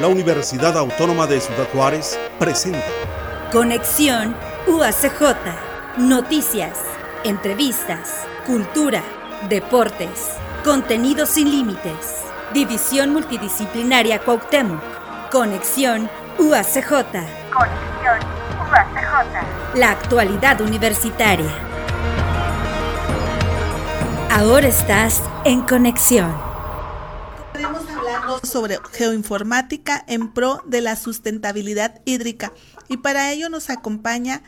la 0.00 0.08
Universidad 0.08 0.76
Autónoma 0.76 1.26
de 1.26 1.40
Ciudad 1.40 1.66
Juárez 1.72 2.18
presenta 2.38 2.84
Conexión 3.50 4.36
UACJ. 4.66 5.98
Noticias, 5.98 6.78
entrevistas, 7.24 8.26
cultura, 8.46 9.02
deportes, 9.48 10.32
contenido 10.64 11.24
sin 11.24 11.50
límites. 11.50 12.24
División 12.52 13.12
Multidisciplinaria 13.12 14.18
Cuauhtémoc. 14.20 14.82
Conexión 15.30 16.10
UACJ. 16.38 16.90
Conexión 17.52 18.18
UACJ. 18.70 19.76
La 19.78 19.92
actualidad 19.92 20.60
universitaria. 20.60 21.50
Ahora 24.30 24.66
estás 24.66 25.22
en 25.44 25.62
conexión 25.62 26.45
sobre 28.42 28.78
geoinformática 28.92 30.04
en 30.06 30.32
pro 30.32 30.62
de 30.66 30.80
la 30.80 30.96
sustentabilidad 30.96 32.00
hídrica 32.04 32.52
y 32.88 32.98
para 32.98 33.32
ello 33.32 33.48
nos 33.48 33.70
acompaña 33.70 34.42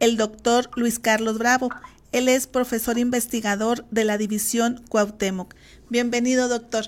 el 0.00 0.16
doctor 0.16 0.70
Luis 0.76 0.98
Carlos 0.98 1.38
Bravo. 1.38 1.68
Él 2.12 2.28
es 2.28 2.46
profesor 2.46 2.98
investigador 2.98 3.84
de 3.90 4.04
la 4.04 4.18
División 4.18 4.82
Cuauhtémoc. 4.88 5.54
Bienvenido, 5.88 6.48
doctor. 6.48 6.84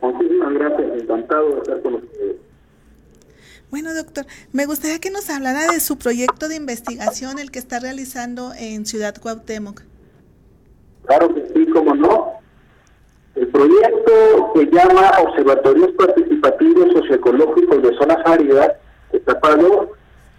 Muchísimas 0.00 0.54
gracias, 0.54 1.02
encantado 1.02 1.54
de 1.54 1.58
estar 1.58 1.82
con 1.82 1.94
ustedes. 1.94 2.36
Bueno, 3.70 3.94
doctor, 3.94 4.26
me 4.52 4.66
gustaría 4.66 4.98
que 4.98 5.10
nos 5.10 5.30
hablara 5.30 5.72
de 5.72 5.80
su 5.80 5.96
proyecto 5.96 6.48
de 6.48 6.56
investigación, 6.56 7.38
el 7.38 7.50
que 7.50 7.60
está 7.60 7.78
realizando 7.78 8.52
en 8.54 8.84
Ciudad 8.86 9.16
Cuauhtémoc. 9.20 9.82
Claro 11.06 11.34
que 11.34 11.46
sí, 11.54 11.66
como 11.70 11.94
no. 11.94 12.39
Proyecto 13.50 14.52
se 14.54 14.66
llama 14.66 15.10
Observatorios 15.22 15.90
Participativos 15.92 16.92
Socioecológicos 16.92 17.82
de 17.82 17.94
Zonas 17.96 18.18
Áridas, 18.24 18.72
tapado 19.24 19.92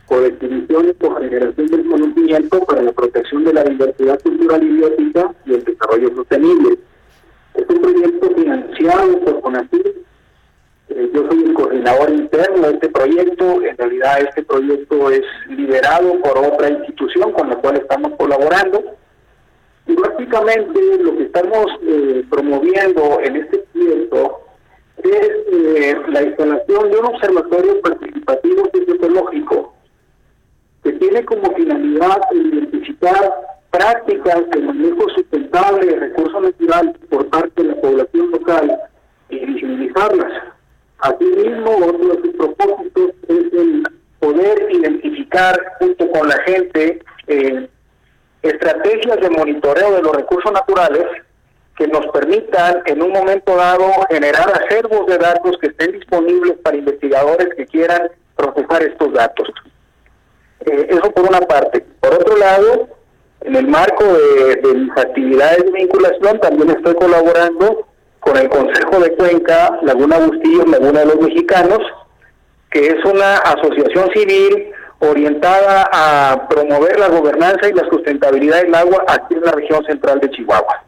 por 0.08 0.22
definición 0.22 0.90
y 0.90 0.94
por 0.94 1.20
generación 1.22 1.68
del 1.68 1.90
conocimiento 1.90 2.59
para 2.66 2.81
la 2.81 2.92
protección 2.92 3.44
de 3.44 3.53
la 3.53 3.64
diversidad 3.64 4.20
cultural 4.22 4.64
y 4.64 4.68
biótica 4.68 5.34
y 5.45 5.53
el 5.53 5.64
desarrollo 5.64 6.16
sostenible. 6.16 6.78
Es 7.53 7.66
un 7.70 7.81
proyecto 7.81 8.36
financiado 8.36 9.20
por 9.20 9.42
CONACYT. 9.42 9.88
Eh, 10.90 11.12
yo 11.14 11.28
soy 11.30 11.44
el 11.44 11.53
coordinador 11.53 12.09
interno 12.09 12.68
de 12.68 12.73
este 12.73 12.90
proyecto. 12.90 13.62
En 13.62 13.78
realidad 13.78 14.22
este 14.22 14.44
proyecto 14.44 15.09
es 15.09 15.23
liderado 15.48 16.20
por 16.22 16.38
otra 16.38 16.70
institución 16.70 17.31
con 17.34 17.50
la 17.50 17.56
cual 17.56 17.78
estamos 17.78 18.14
colaborando 18.18 18.98
y 19.88 19.96
básicamente 19.96 20.98
lo 21.00 21.18
que 21.18 21.24
estamos 21.24 21.66
eh, 21.84 22.24
promoviendo 22.30 23.20
en 23.24 23.36
este 23.38 23.60
proyecto 23.74 24.42
es 25.04 25.32
eh, 25.52 25.98
la 26.10 26.24
instalación 26.24 26.92
de 26.92 26.98
un 26.98 27.06
observatorio 27.06 27.82
participativo 27.82 28.70
sociológico 28.88 29.74
que 30.84 30.94
tiene 30.94 31.26
como 31.26 31.54
finalidad 31.56 32.20
identificar 32.32 33.34
prácticas 33.72 34.50
de 34.50 34.62
manejo 34.62 35.09
sustentable 35.16 35.86
de 35.86 35.96
recursos 35.96 36.42
naturales 36.42 36.96
por 37.09 37.28
parte 37.30 37.64
de 37.64 37.70
la 37.70 37.76
población 37.82 38.32
local 38.32 38.80
y 39.30 39.46
visibilizarlas. 39.46 40.32
Asimismo, 41.00 41.78
otro 41.78 42.16
de 42.16 42.22
sus 42.22 42.36
propósitos 42.36 43.12
es 43.28 43.54
el 43.54 43.84
poder 44.20 44.68
identificar 44.72 45.59
junto 45.80 46.12
con 46.12 46.28
la 46.28 46.38
gente 46.44 47.02
eh, 47.28 47.70
estrategias 48.42 49.20
de 49.20 49.30
monitoreo 49.30 49.94
de 49.94 50.02
los 50.02 50.16
recursos 50.16 50.52
naturales 50.52 51.06
que 51.78 51.88
nos 51.88 52.06
permitan 52.08 52.81
en 52.86 53.02
un 53.02 53.11
momento 53.11 53.56
dado 53.56 53.89
generar 54.09 54.52
acervos 54.52 55.06
de 55.08 55.17
datos 55.17 55.58
que 55.59 55.67
estén 55.67 55.94
disponibles 55.94 56.58
para 56.64 56.78
investigadores 56.78 57.50
que 57.56 57.66
quieran 57.66 58.09
procesar 58.36 58.84
estos 58.84 59.14
datos. 59.14 59.47
Eh, 60.66 60.88
eso 60.89 61.12
por 61.12 61.28
una 61.28 61.39
parte. 61.42 61.86
Por 62.00 62.14
otro 62.14 62.38
lado, 62.38 62.88
en 63.42 63.56
el 63.56 63.67
marco 63.67 64.03
de, 64.03 64.56
de, 64.58 64.73
mis 64.75 64.91
actividades 64.97 65.66
de 65.66 65.72
vinculación, 65.72 66.40
también 66.40 66.69
estoy 66.72 66.94
colaborando 66.96 67.88
con 68.19 68.38
el 68.38 68.50
Consejo 68.50 69.00
de 69.00 69.16
Cuenca, 69.16 69.79
Laguna 69.81 70.19
Bustillo, 70.19 70.66
Laguna 70.66 71.00
de 71.00 71.06
los 71.08 71.22
Mexicanos, 71.22 71.79
que 72.69 72.88
es 72.88 73.06
una 73.06 73.38
asociación 73.38 74.12
civil 74.13 74.72
orientada 75.01 75.89
a 75.91 76.47
promover 76.47 77.00
la 77.00 77.09
gobernanza 77.09 77.67
y 77.67 77.73
la 77.73 77.89
sustentabilidad 77.89 78.62
del 78.62 78.73
agua 78.75 79.03
aquí 79.07 79.34
en 79.34 79.41
la 79.41 79.51
región 79.51 79.84
central 79.85 80.19
de 80.19 80.29
Chihuahua. 80.29 80.84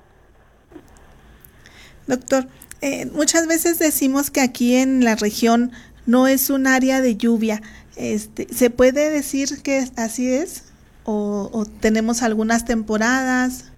Doctor, 2.08 2.46
eh, 2.82 3.08
muchas 3.08 3.48
veces 3.48 3.80
decimos 3.80 4.30
que 4.30 4.42
aquí 4.42 4.76
en 4.76 5.04
la 5.04 5.16
región 5.16 5.72
no 6.06 6.28
es 6.28 6.50
un 6.50 6.68
área 6.68 7.02
de 7.02 7.16
lluvia. 7.16 7.62
Este, 7.96 8.48
¿Se 8.54 8.70
puede 8.70 9.10
decir 9.10 9.62
que 9.64 9.86
así 9.96 10.32
es? 10.32 10.64
¿O, 11.06 11.50
o 11.52 11.66
tenemos 11.66 12.24
algunas 12.24 12.66
temporadas? 12.66 13.73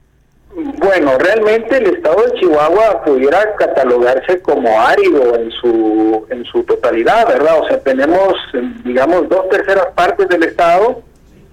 Bueno, 0.86 1.18
realmente 1.18 1.78
el 1.78 1.96
estado 1.96 2.22
de 2.26 2.40
Chihuahua 2.40 3.04
pudiera 3.04 3.56
catalogarse 3.56 4.40
como 4.44 4.80
árido 4.80 5.34
en 5.36 5.50
su 5.50 6.28
en 6.30 6.46
su 6.46 6.62
totalidad, 6.62 7.28
¿verdad? 7.28 7.60
O 7.60 7.68
sea, 7.68 7.80
tenemos, 7.80 8.36
digamos, 8.84 9.28
dos 9.28 9.50
terceras 9.50 9.88
partes 9.96 10.30
del 10.30 10.44
estado 10.44 11.02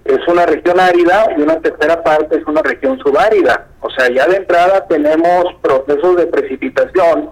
es 0.05 0.19
una 0.29 0.45
región 0.45 0.79
árida 0.79 1.29
y 1.39 1.41
una 1.41 1.59
tercera 1.61 2.03
parte 2.03 2.37
es 2.37 2.47
una 2.47 2.61
región 2.61 2.99
subárida. 2.99 3.69
O 3.81 3.89
sea, 3.89 4.11
ya 4.11 4.27
de 4.27 4.37
entrada 4.37 4.87
tenemos 4.87 5.47
procesos 5.63 6.17
de 6.17 6.27
precipitación 6.27 7.31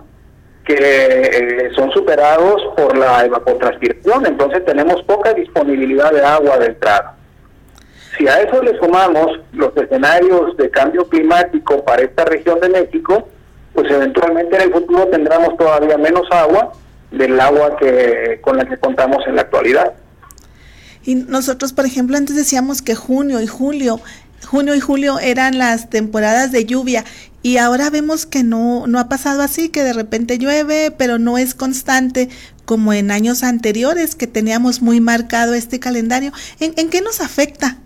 que 0.65 0.75
eh, 0.77 1.71
son 1.77 1.91
superados 1.91 2.63
por 2.79 2.97
la 2.97 3.27
evapotranspiración, 3.27 4.25
entonces 4.25 4.65
tenemos 4.65 5.03
poca 5.03 5.35
disponibilidad 5.35 6.13
de 6.13 6.25
agua 6.25 6.57
de 6.57 6.67
entrada. 6.67 7.20
Si 8.17 8.27
a 8.27 8.43
eso 8.43 8.63
le 8.63 8.77
sumamos 8.79 9.39
los 9.53 9.77
escenarios 9.77 10.57
de 10.57 10.71
cambio 10.71 11.09
climático 11.09 11.85
para 11.85 12.03
esta 12.03 12.25
región 12.25 12.61
de 12.61 12.69
México, 12.69 13.29
pues 13.73 13.91
eventualmente 13.91 14.57
en 14.57 14.63
el 14.63 14.73
futuro 14.73 15.07
tendremos 15.09 15.57
todavía 15.57 15.97
menos 15.97 16.27
agua 16.31 16.73
del 17.11 17.39
agua 17.41 17.77
que 17.79 18.41
con 18.43 18.57
la 18.57 18.65
que 18.65 18.77
contamos 18.77 19.25
en 19.27 19.37
la 19.37 19.43
actualidad. 19.43 19.95
Y 21.05 21.15
nosotros, 21.15 21.73
por 21.73 21.87
ejemplo, 21.87 22.17
antes 22.17 22.37
decíamos 22.37 22.83
que 22.83 22.95
junio 22.95 23.41
y 23.41 23.47
julio, 23.47 24.01
junio 24.47 24.75
y 24.75 24.81
julio 24.81 25.19
eran 25.19 25.59
las 25.59 25.89
temporadas 25.89 26.53
de 26.53 26.67
lluvia 26.67 27.05
y 27.43 27.57
ahora 27.57 27.89
vemos 27.89 28.27
que 28.27 28.43
no 28.43 28.87
no 28.87 28.99
ha 28.99 29.09
pasado 29.09 29.43
así, 29.43 29.71
que 29.71 29.83
de 29.83 29.93
repente 29.93 30.39
llueve, 30.39 30.91
pero 30.91 31.19
no 31.19 31.39
es 31.39 31.55
constante 31.55 32.29
como 32.65 32.93
en 32.93 33.11
años 33.11 33.43
anteriores 33.43 34.15
que 34.15 34.27
teníamos 34.27 34.83
muy 34.83 35.01
marcado 35.01 35.55
este 35.55 35.81
calendario. 35.81 36.33
¿En, 36.61 36.75
en 36.77 36.91
qué 36.91 37.01
nos 37.01 37.21
afecta? 37.21 37.79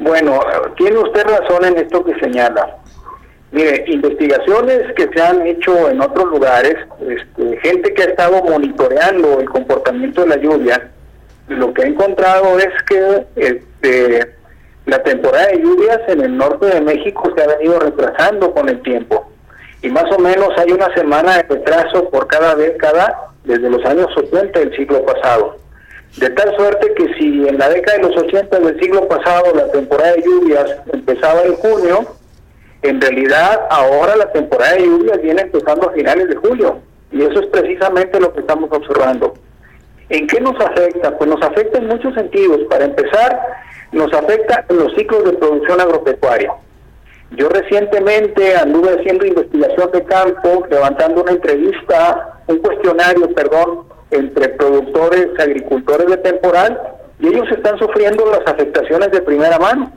Bueno, 0.00 0.40
tiene 0.78 0.98
usted 0.98 1.24
razón 1.24 1.62
en 1.66 1.76
esto 1.76 2.02
que 2.02 2.18
señala. 2.18 2.78
Mire, 3.52 3.84
investigaciones 3.86 4.94
que 4.94 5.10
se 5.12 5.22
han 5.22 5.46
hecho 5.46 5.90
en 5.90 6.00
otros 6.00 6.26
lugares, 6.30 6.74
este, 7.06 7.58
gente 7.58 7.92
que 7.92 8.02
ha 8.02 8.06
estado 8.06 8.42
monitoreando 8.44 9.40
el 9.40 9.50
comportamiento 9.50 10.22
de 10.22 10.28
la 10.28 10.36
lluvia, 10.36 10.90
lo 11.48 11.74
que 11.74 11.82
ha 11.82 11.86
encontrado 11.86 12.58
es 12.58 12.68
que 12.88 13.26
este, 13.36 14.34
la 14.86 15.02
temporada 15.02 15.48
de 15.48 15.60
lluvias 15.60 16.00
en 16.08 16.22
el 16.22 16.34
norte 16.34 16.66
de 16.66 16.80
México 16.80 17.30
se 17.36 17.42
ha 17.42 17.58
venido 17.58 17.78
retrasando 17.78 18.54
con 18.54 18.70
el 18.70 18.80
tiempo. 18.80 19.30
Y 19.82 19.90
más 19.90 20.10
o 20.12 20.18
menos 20.18 20.48
hay 20.56 20.72
una 20.72 20.94
semana 20.94 21.36
de 21.36 21.42
retraso 21.42 22.08
por 22.08 22.26
cada 22.26 22.54
década 22.54 23.32
desde 23.44 23.68
los 23.68 23.84
años 23.84 24.06
80 24.16 24.60
del 24.60 24.74
siglo 24.76 25.04
pasado. 25.04 25.56
De 26.16 26.28
tal 26.30 26.56
suerte 26.56 26.92
que 26.94 27.14
si 27.14 27.48
en 27.48 27.58
la 27.58 27.68
década 27.68 27.98
de 27.98 28.08
los 28.08 28.16
80 28.16 28.58
del 28.58 28.80
siglo 28.80 29.06
pasado 29.06 29.54
la 29.54 29.70
temporada 29.70 30.12
de 30.14 30.22
lluvias 30.22 30.76
empezaba 30.92 31.42
en 31.42 31.54
junio, 31.54 32.16
en 32.82 33.00
realidad 33.00 33.60
ahora 33.70 34.16
la 34.16 34.32
temporada 34.32 34.74
de 34.74 34.86
lluvias 34.86 35.22
viene 35.22 35.42
empezando 35.42 35.88
a 35.88 35.92
finales 35.92 36.28
de 36.28 36.36
julio. 36.36 36.78
Y 37.12 37.22
eso 37.22 37.40
es 37.40 37.46
precisamente 37.46 38.20
lo 38.20 38.32
que 38.32 38.40
estamos 38.40 38.70
observando. 38.72 39.34
¿En 40.08 40.26
qué 40.26 40.40
nos 40.40 40.58
afecta? 40.60 41.16
Pues 41.16 41.30
nos 41.30 41.42
afecta 41.42 41.78
en 41.78 41.86
muchos 41.86 42.14
sentidos. 42.14 42.60
Para 42.68 42.84
empezar, 42.84 43.40
nos 43.92 44.12
afecta 44.12 44.64
en 44.68 44.78
los 44.78 44.92
ciclos 44.94 45.24
de 45.24 45.32
producción 45.34 45.80
agropecuaria. 45.80 46.52
Yo 47.32 47.48
recientemente 47.48 48.56
anduve 48.56 48.98
haciendo 48.98 49.24
investigación 49.24 49.90
de 49.92 50.04
campo, 50.04 50.66
levantando 50.68 51.22
una 51.22 51.30
entrevista, 51.32 52.40
un 52.48 52.58
cuestionario, 52.58 53.32
perdón, 53.34 53.84
entre 54.10 54.48
productores, 54.50 55.28
agricultores 55.38 56.06
de 56.06 56.16
temporal, 56.18 56.80
y 57.20 57.28
ellos 57.28 57.46
están 57.50 57.78
sufriendo 57.78 58.24
las 58.26 58.46
afectaciones 58.46 59.10
de 59.10 59.20
primera 59.22 59.58
mano, 59.58 59.92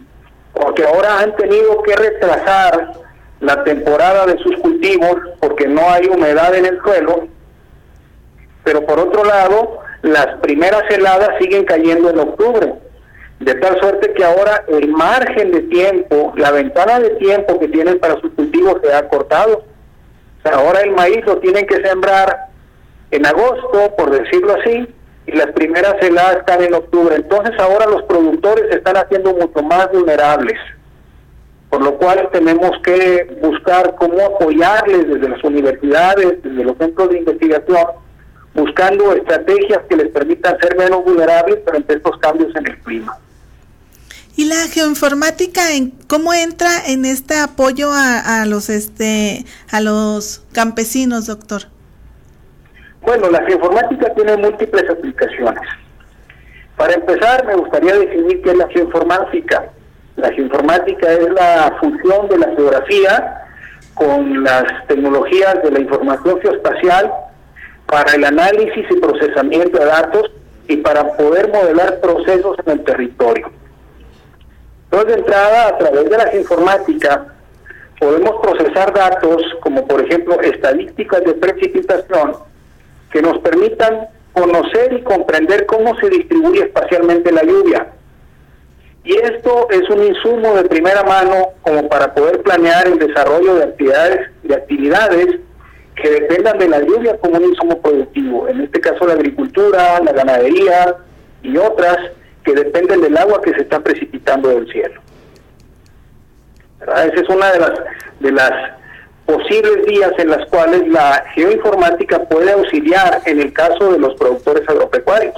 porque 0.54 0.84
ahora 0.84 1.20
han 1.20 1.36
tenido 1.36 1.82
que 1.84 1.96
retrasar 1.96 2.94
la 3.40 3.64
temporada 3.64 4.26
de 4.26 4.38
sus 4.40 4.56
cultivos 4.58 5.16
porque 5.40 5.68
no 5.68 5.90
hay 5.90 6.08
humedad 6.08 6.56
en 6.56 6.66
el 6.66 6.82
suelo, 6.82 7.28
pero 8.64 8.86
por 8.86 9.00
otro 9.00 9.24
lado, 9.26 9.80
las 10.02 10.28
primeras 10.42 10.84
heladas 10.90 11.30
siguen 11.40 11.66
cayendo 11.66 12.10
en 12.10 12.20
octubre, 12.20 12.74
de 13.40 13.56
tal 13.56 13.80
suerte 13.80 14.14
que 14.14 14.24
ahora 14.24 14.64
el 14.68 14.88
margen 14.90 15.52
de 15.52 15.62
tiempo, 15.64 16.34
la 16.38 16.52
ventana 16.52 17.00
de 17.00 17.12
tiempo 17.12 17.60
que 17.60 17.68
tienen 17.68 18.00
para 18.00 18.20
sus 18.22 18.32
cultivos 18.34 18.78
se 18.84 18.94
ha 18.94 19.08
cortado. 19.10 19.66
ahora 20.46 20.82
el 20.82 20.92
maíz 20.92 21.26
lo 21.26 21.38
tienen 21.38 21.66
que 21.66 21.86
sembrar 21.86 22.53
en 23.14 23.26
agosto, 23.28 23.94
por 23.96 24.10
decirlo 24.10 24.56
así, 24.60 24.88
y 25.28 25.32
las 25.34 25.52
primeras 25.52 25.96
heladas 26.02 26.38
están 26.38 26.64
en 26.64 26.74
octubre. 26.74 27.16
Entonces 27.16 27.54
ahora 27.60 27.86
los 27.86 28.04
productores 28.04 28.66
se 28.72 28.78
están 28.78 28.98
haciendo 28.98 29.34
mucho 29.36 29.62
más 29.62 29.92
vulnerables, 29.92 30.60
por 31.70 31.84
lo 31.84 31.96
cual 31.98 32.28
tenemos 32.34 32.72
que 32.84 33.38
buscar 33.40 33.96
cómo 33.96 34.20
apoyarles 34.20 35.08
desde 35.08 35.30
las 35.30 35.44
universidades, 35.44 36.42
desde 36.42 36.64
los 36.64 36.76
centros 36.78 37.10
de 37.10 37.20
investigación, 37.20 37.86
buscando 38.56 39.14
estrategias 39.14 39.82
que 39.88 39.96
les 39.96 40.10
permitan 40.10 40.58
ser 40.60 40.76
menos 40.76 41.04
vulnerables 41.04 41.60
frente 41.66 41.94
a 41.94 41.98
estos 41.98 42.18
cambios 42.18 42.56
en 42.56 42.68
el 42.68 42.78
clima. 42.80 43.18
¿Y 44.36 44.46
la 44.46 44.68
geoinformática 44.68 45.62
cómo 46.08 46.34
entra 46.34 46.72
en 46.88 47.06
este 47.06 47.38
apoyo 47.38 47.92
a, 47.92 48.42
a 48.42 48.46
los 48.48 48.70
este 48.72 49.46
a 49.70 49.80
los 49.80 50.42
campesinos, 50.52 51.28
doctor? 51.28 51.73
Bueno, 53.04 53.30
la 53.30 53.44
geoinformática 53.46 54.14
tiene 54.14 54.38
múltiples 54.38 54.90
aplicaciones. 54.90 55.62
Para 56.78 56.94
empezar, 56.94 57.46
me 57.46 57.56
gustaría 57.56 57.96
definir 57.96 58.42
qué 58.42 58.52
es 58.52 58.58
la 58.58 58.68
geoinformática. 58.70 59.66
La 60.16 60.32
geoinformática 60.32 61.12
es 61.12 61.30
la 61.32 61.76
función 61.80 62.30
de 62.30 62.38
la 62.38 62.48
geografía 62.56 63.42
con 63.94 64.44
las 64.44 64.64
tecnologías 64.88 65.62
de 65.64 65.72
la 65.72 65.80
información 65.82 66.40
geoespacial 66.42 67.12
para 67.88 68.14
el 68.14 68.24
análisis 68.24 68.86
y 68.90 69.00
procesamiento 69.00 69.80
de 69.80 69.86
datos 69.86 70.32
y 70.68 70.78
para 70.78 71.16
poder 71.18 71.52
modelar 71.52 72.00
procesos 72.00 72.58
en 72.66 72.72
el 72.72 72.84
territorio. 72.86 73.52
Entonces, 74.86 75.16
de 75.16 75.20
entrada, 75.22 75.68
a 75.68 75.78
través 75.78 76.10
de 76.10 76.18
la 76.18 76.28
geoinformática, 76.28 77.26
podemos 78.00 78.42
procesar 78.42 78.94
datos 78.94 79.44
como, 79.62 79.86
por 79.86 80.02
ejemplo, 80.02 80.40
estadísticas 80.42 81.24
de 81.24 81.34
precipitación, 81.34 82.36
que 83.14 83.22
nos 83.22 83.38
permitan 83.40 84.08
conocer 84.34 84.92
y 84.94 85.04
comprender 85.04 85.68
cómo 85.68 85.96
se 86.00 86.10
distribuye 86.10 86.64
espacialmente 86.64 87.32
la 87.32 87.44
lluvia. 87.44 87.88
Y 89.04 89.16
esto 89.18 89.68
es 89.70 89.88
un 89.90 90.04
insumo 90.04 90.56
de 90.56 90.64
primera 90.64 91.04
mano 91.04 91.50
como 91.62 91.88
para 91.88 92.14
poder 92.14 92.42
planear 92.42 92.88
el 92.88 92.98
desarrollo 92.98 93.56
de 93.56 93.64
actividades, 93.66 94.32
de 94.42 94.56
actividades 94.56 95.40
que 95.96 96.10
dependan 96.10 96.58
de 96.58 96.70
la 96.70 96.80
lluvia 96.80 97.18
como 97.20 97.38
un 97.38 97.44
insumo 97.44 97.80
productivo. 97.82 98.48
En 98.48 98.62
este 98.62 98.82
caso 98.82 99.06
la 99.06 99.14
agricultura, 99.14 100.00
la 100.00 100.12
ganadería 100.12 100.96
y 101.44 101.56
otras 101.58 101.98
que 102.44 102.54
dependen 102.54 103.02
del 103.02 103.16
agua 103.16 103.42
que 103.42 103.54
se 103.54 103.62
está 103.62 103.80
precipitando 103.80 104.50
del 104.50 104.68
cielo. 104.72 105.02
Esa 106.82 107.22
es 107.22 107.30
una 107.30 107.52
de 107.52 107.60
las 107.60 107.72
de 108.20 108.32
las 108.32 108.83
posibles 109.26 109.86
vías 109.86 110.12
en 110.18 110.30
las 110.30 110.46
cuales 110.48 110.88
la 110.88 111.26
geoinformática 111.34 112.24
puede 112.26 112.52
auxiliar 112.52 113.22
en 113.26 113.42
el 113.42 113.54
caso 113.54 113.92
de 113.92 114.00
los 114.00 114.16
productores 114.16 114.68
agropecuarios. 114.68 115.36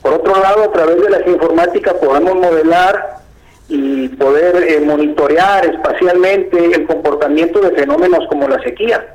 Por 0.00 0.14
otro 0.14 0.40
lado, 0.40 0.64
a 0.64 0.72
través 0.72 1.00
de 1.00 1.10
la 1.10 1.18
geoinformática 1.20 1.94
podemos 1.94 2.34
modelar 2.34 3.22
y 3.68 4.08
poder 4.08 4.56
eh, 4.64 4.80
monitorear 4.80 5.64
espacialmente 5.64 6.74
el 6.74 6.86
comportamiento 6.86 7.60
de 7.60 7.70
fenómenos 7.70 8.26
como 8.28 8.48
la 8.48 8.62
sequía 8.62 9.06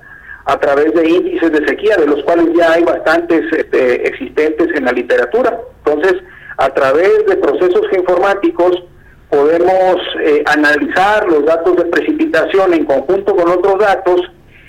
a 0.46 0.58
través 0.60 0.94
de 0.94 1.10
índices 1.10 1.52
de 1.52 1.68
sequía, 1.68 1.98
de 1.98 2.08
los 2.08 2.24
cuales 2.24 2.48
ya 2.58 2.72
hay 2.72 2.84
bastantes 2.84 3.42
este, 3.52 4.08
existentes 4.08 4.70
en 4.76 4.86
la 4.86 4.94
literatura. 4.94 5.60
Entonces, 5.86 6.24
a 6.58 6.70
través 6.70 7.26
de 7.28 7.36
procesos 7.36 7.82
geoinformáticos, 7.90 8.84
podemos 9.30 9.98
eh, 10.22 10.44
analizar 10.46 11.28
los 11.28 11.46
datos 11.46 11.76
de 11.76 11.86
precipitación 11.86 12.74
en 12.74 12.86
conjunto 12.86 13.36
con 13.36 13.50
otros 13.50 13.80
datos 13.80 14.22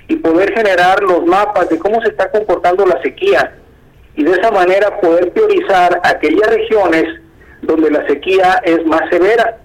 y 0.08 0.16
poder 0.16 0.52
generar 0.52 1.02
los 1.02 1.25
mapas 1.26 1.69
de 1.69 1.78
cómo 1.78 2.00
se 2.02 2.08
está 2.08 2.31
comportando 2.31 2.84
la 2.87 3.00
sequía 3.02 3.55
y 4.16 4.25
de 4.25 4.32
esa 4.32 4.50
manera 4.50 5.00
poder 5.00 5.32
priorizar 5.32 6.00
aquellas 6.02 6.49
regiones 6.50 7.05
donde 7.62 7.90
la 7.90 8.06
sequía 8.06 8.60
es 8.64 8.84
más 8.87 9.08
severa 9.10 9.58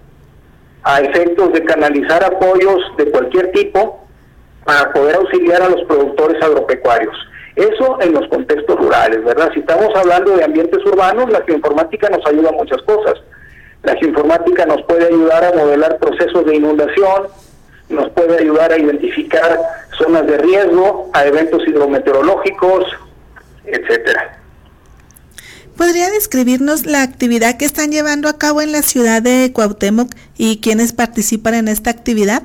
a 0.83 0.99
efectos 0.99 1.53
de 1.53 1.63
canalizar 1.63 2.23
apoyos 2.23 2.79
de 2.97 3.09
cualquier 3.09 3.51
tipo 3.51 4.05
para 4.65 4.91
poder 4.93 5.15
auxiliar 5.15 5.61
a 5.61 5.69
los 5.69 5.83
productores 5.85 6.41
agropecuarios. 6.43 7.15
Eso 7.55 7.97
en 8.01 8.13
los 8.13 8.27
contextos 8.27 8.77
rurales, 8.77 9.23
¿verdad? 9.23 9.49
Si 9.53 9.59
estamos 9.59 9.89
hablando 9.95 10.35
de 10.35 10.43
ambientes 10.43 10.83
urbanos, 10.85 11.31
la 11.31 11.43
geoinformática 11.43 12.09
nos 12.09 12.25
ayuda 12.25 12.49
a 12.49 12.53
muchas 12.53 12.81
cosas 12.83 13.15
la 13.83 13.95
geoinformática 13.95 14.65
nos 14.65 14.81
puede 14.83 15.07
ayudar 15.07 15.43
a 15.43 15.51
modelar 15.57 15.97
procesos 15.99 16.45
de 16.45 16.55
inundación, 16.55 17.27
nos 17.89 18.09
puede 18.11 18.39
ayudar 18.39 18.71
a 18.71 18.77
identificar 18.77 19.59
zonas 19.97 20.25
de 20.25 20.37
riesgo, 20.37 21.09
a 21.13 21.25
eventos 21.25 21.67
hidrometeorológicos, 21.67 22.85
etcétera. 23.65 24.39
¿Podría 25.77 26.09
describirnos 26.09 26.85
la 26.85 27.01
actividad 27.01 27.57
que 27.57 27.65
están 27.65 27.91
llevando 27.91 28.29
a 28.29 28.37
cabo 28.37 28.61
en 28.61 28.71
la 28.71 28.83
ciudad 28.83 29.21
de 29.21 29.51
Cuauhtémoc 29.53 30.09
y 30.37 30.61
quiénes 30.61 30.93
participan 30.93 31.55
en 31.55 31.67
esta 31.67 31.89
actividad? 31.89 32.43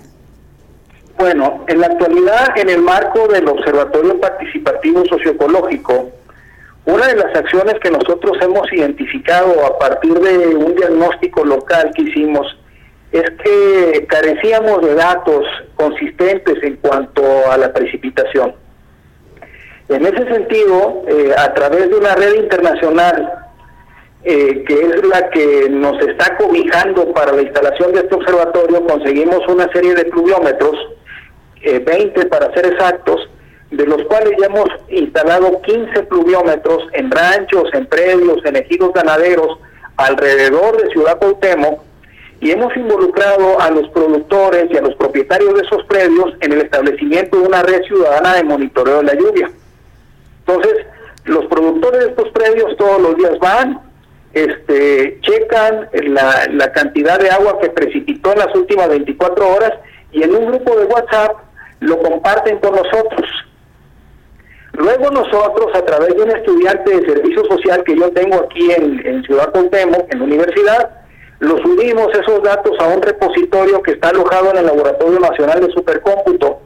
Bueno, 1.19 1.65
en 1.69 1.81
la 1.81 1.89
actualidad, 1.89 2.57
en 2.57 2.71
el 2.71 2.81
marco 2.81 3.29
del 3.29 3.49
Observatorio 3.49 4.19
Participativo 4.21 5.05
Socioecológico, 5.07 6.11
una 6.89 7.07
de 7.07 7.17
las 7.17 7.37
acciones 7.37 7.75
que 7.83 7.91
nosotros 7.91 8.39
hemos 8.41 8.73
identificado 8.73 9.67
a 9.67 9.79
partir 9.79 10.15
de 10.15 10.57
un 10.57 10.75
diagnóstico 10.75 11.45
local 11.45 11.91
que 11.95 12.03
hicimos 12.03 12.47
es 13.13 13.25
que 13.45 14.07
carecíamos 14.07 14.81
de 14.81 14.95
datos 14.95 15.45
consistentes 15.75 16.63
en 16.63 16.77
cuanto 16.77 17.23
a 17.51 17.59
la 17.59 17.75
precipitación. 17.75 18.55
En 19.91 20.07
ese 20.07 20.33
sentido, 20.33 21.05
eh, 21.09 21.35
a 21.37 21.53
través 21.53 21.91
de 21.91 21.97
una 21.97 22.15
red 22.15 22.35
internacional 22.35 23.33
eh, 24.25 24.65
que 24.67 24.75
es 24.75 25.07
la 25.07 25.29
que 25.29 25.69
nos 25.69 26.01
está 26.03 26.39
cobijando 26.39 27.13
para 27.13 27.33
la 27.33 27.43
instalación 27.43 27.93
de 27.93 28.01
este 28.01 28.15
observatorio, 28.15 28.87
conseguimos 28.87 29.47
una 29.47 29.71
serie 29.73 29.95
de 29.95 30.07
pluviómetros, 30.07 30.75
20 31.63 32.21
eh, 32.21 32.27
para 32.27 32.53
ser 32.55 32.65
exactos, 32.65 33.29
de 33.71 33.87
los 33.87 34.03
cuales 34.05 34.33
ya 34.41 34.47
hemos 34.47 34.69
instalado 34.89 35.61
15 35.63 36.03
pluviómetros 36.05 36.85
en 36.93 37.11
ranchos, 37.11 37.69
en 37.75 37.87
predios, 37.87 38.45
en 38.45 38.57
ejidos 38.57 38.93
ganaderos 38.95 39.59
alrededor 39.97 40.81
de 40.83 40.91
Ciudad 40.91 41.19
Cuauhtémoc 41.19 41.83
y 42.41 42.51
hemos 42.51 42.75
involucrado 42.77 43.61
a 43.61 43.71
los 43.71 43.89
productores 43.89 44.71
y 44.71 44.77
a 44.77 44.83
los 44.83 44.95
propietarios 44.95 45.55
de 45.55 45.63
esos 45.63 45.85
predios 45.85 46.35
en 46.41 46.53
el 46.53 46.63
establecimiento 46.63 47.37
de 47.37 47.47
una 47.47 47.63
red 47.63 47.83
ciudadana 47.83 48.37
de 48.37 48.45
monitoreo 48.45 48.99
de 48.99 49.05
la 49.05 49.15
lluvia. 49.15 49.51
Entonces, 50.47 50.87
los 51.25 51.45
productores 51.47 52.01
de 52.01 52.11
estos 52.11 52.29
predios 52.31 52.77
todos 52.77 53.03
los 53.03 53.17
días 53.17 53.39
van, 53.41 53.81
este, 54.33 55.19
checan 55.23 55.89
la, 55.93 56.73
cantidad 56.73 57.19
de 57.19 57.31
agua 57.31 57.59
que 57.61 57.71
precipitó 57.71 58.33
en 58.33 58.39
las 58.39 58.55
últimas 58.55 58.89
24 58.89 59.49
horas 59.49 59.73
y 60.13 60.23
en 60.23 60.35
un 60.35 60.47
grupo 60.47 60.77
de 60.77 60.85
WhatsApp 60.87 61.37
lo 61.81 61.99
comparten 61.99 62.59
con 62.59 62.73
nosotros. 62.73 63.29
Luego 64.89 65.11
nosotros, 65.11 65.67
a 65.75 65.85
través 65.85 66.17
de 66.17 66.23
un 66.23 66.31
estudiante 66.31 66.97
de 66.99 67.13
servicio 67.13 67.45
social 67.45 67.85
que 67.85 67.95
yo 67.95 68.11
tengo 68.13 68.37
aquí 68.37 68.71
en, 68.73 69.23
Ciudad 69.25 69.53
Cuauhtémoc, 69.53 70.11
en 70.11 70.19
la 70.19 70.25
universidad, 70.25 70.91
lo 71.41 71.59
subimos 71.59 72.09
esos 72.15 72.43
datos 72.43 72.73
a 72.81 72.89
un 72.89 73.03
repositorio 73.03 73.83
que 73.83 73.91
está 73.91 74.09
alojado 74.09 74.51
en 74.53 74.57
el 74.57 74.67
Laboratorio 74.67 75.21
Nacional 75.21 75.61
de 75.61 75.71
Supercómputo. 75.73 76.61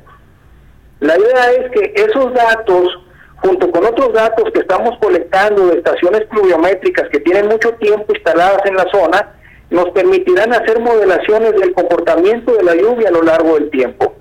La 1.00 1.18
idea 1.18 1.50
es 1.50 1.70
que 1.72 1.94
esos 1.96 2.32
datos, 2.32 2.96
junto 3.38 3.68
con 3.72 3.86
otros 3.86 4.12
datos 4.12 4.52
que 4.54 4.60
estamos 4.60 4.96
colectando 5.00 5.66
de 5.66 5.78
estaciones 5.78 6.24
pluviométricas 6.26 7.08
que 7.08 7.18
tienen 7.18 7.48
mucho 7.48 7.74
tiempo 7.74 8.14
instaladas 8.14 8.64
en 8.66 8.76
la 8.76 8.86
zona, 8.92 9.32
nos 9.70 9.90
permitirán 9.90 10.52
hacer 10.52 10.78
modelaciones 10.78 11.54
del 11.54 11.72
comportamiento 11.72 12.54
de 12.54 12.62
la 12.62 12.76
lluvia 12.76 13.08
a 13.08 13.12
lo 13.12 13.22
largo 13.22 13.54
del 13.54 13.68
tiempo. 13.70 14.14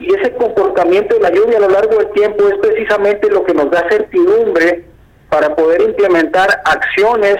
Y 0.00 0.14
ese 0.14 0.32
comportamiento 0.32 1.14
de 1.14 1.20
la 1.20 1.30
lluvia 1.30 1.58
a 1.58 1.60
lo 1.60 1.68
largo 1.68 1.96
del 1.98 2.10
tiempo 2.12 2.48
es 2.48 2.56
precisamente 2.58 3.30
lo 3.30 3.44
que 3.44 3.52
nos 3.52 3.70
da 3.70 3.86
certidumbre 3.88 4.86
para 5.28 5.54
poder 5.54 5.82
implementar 5.82 6.48
acciones 6.64 7.36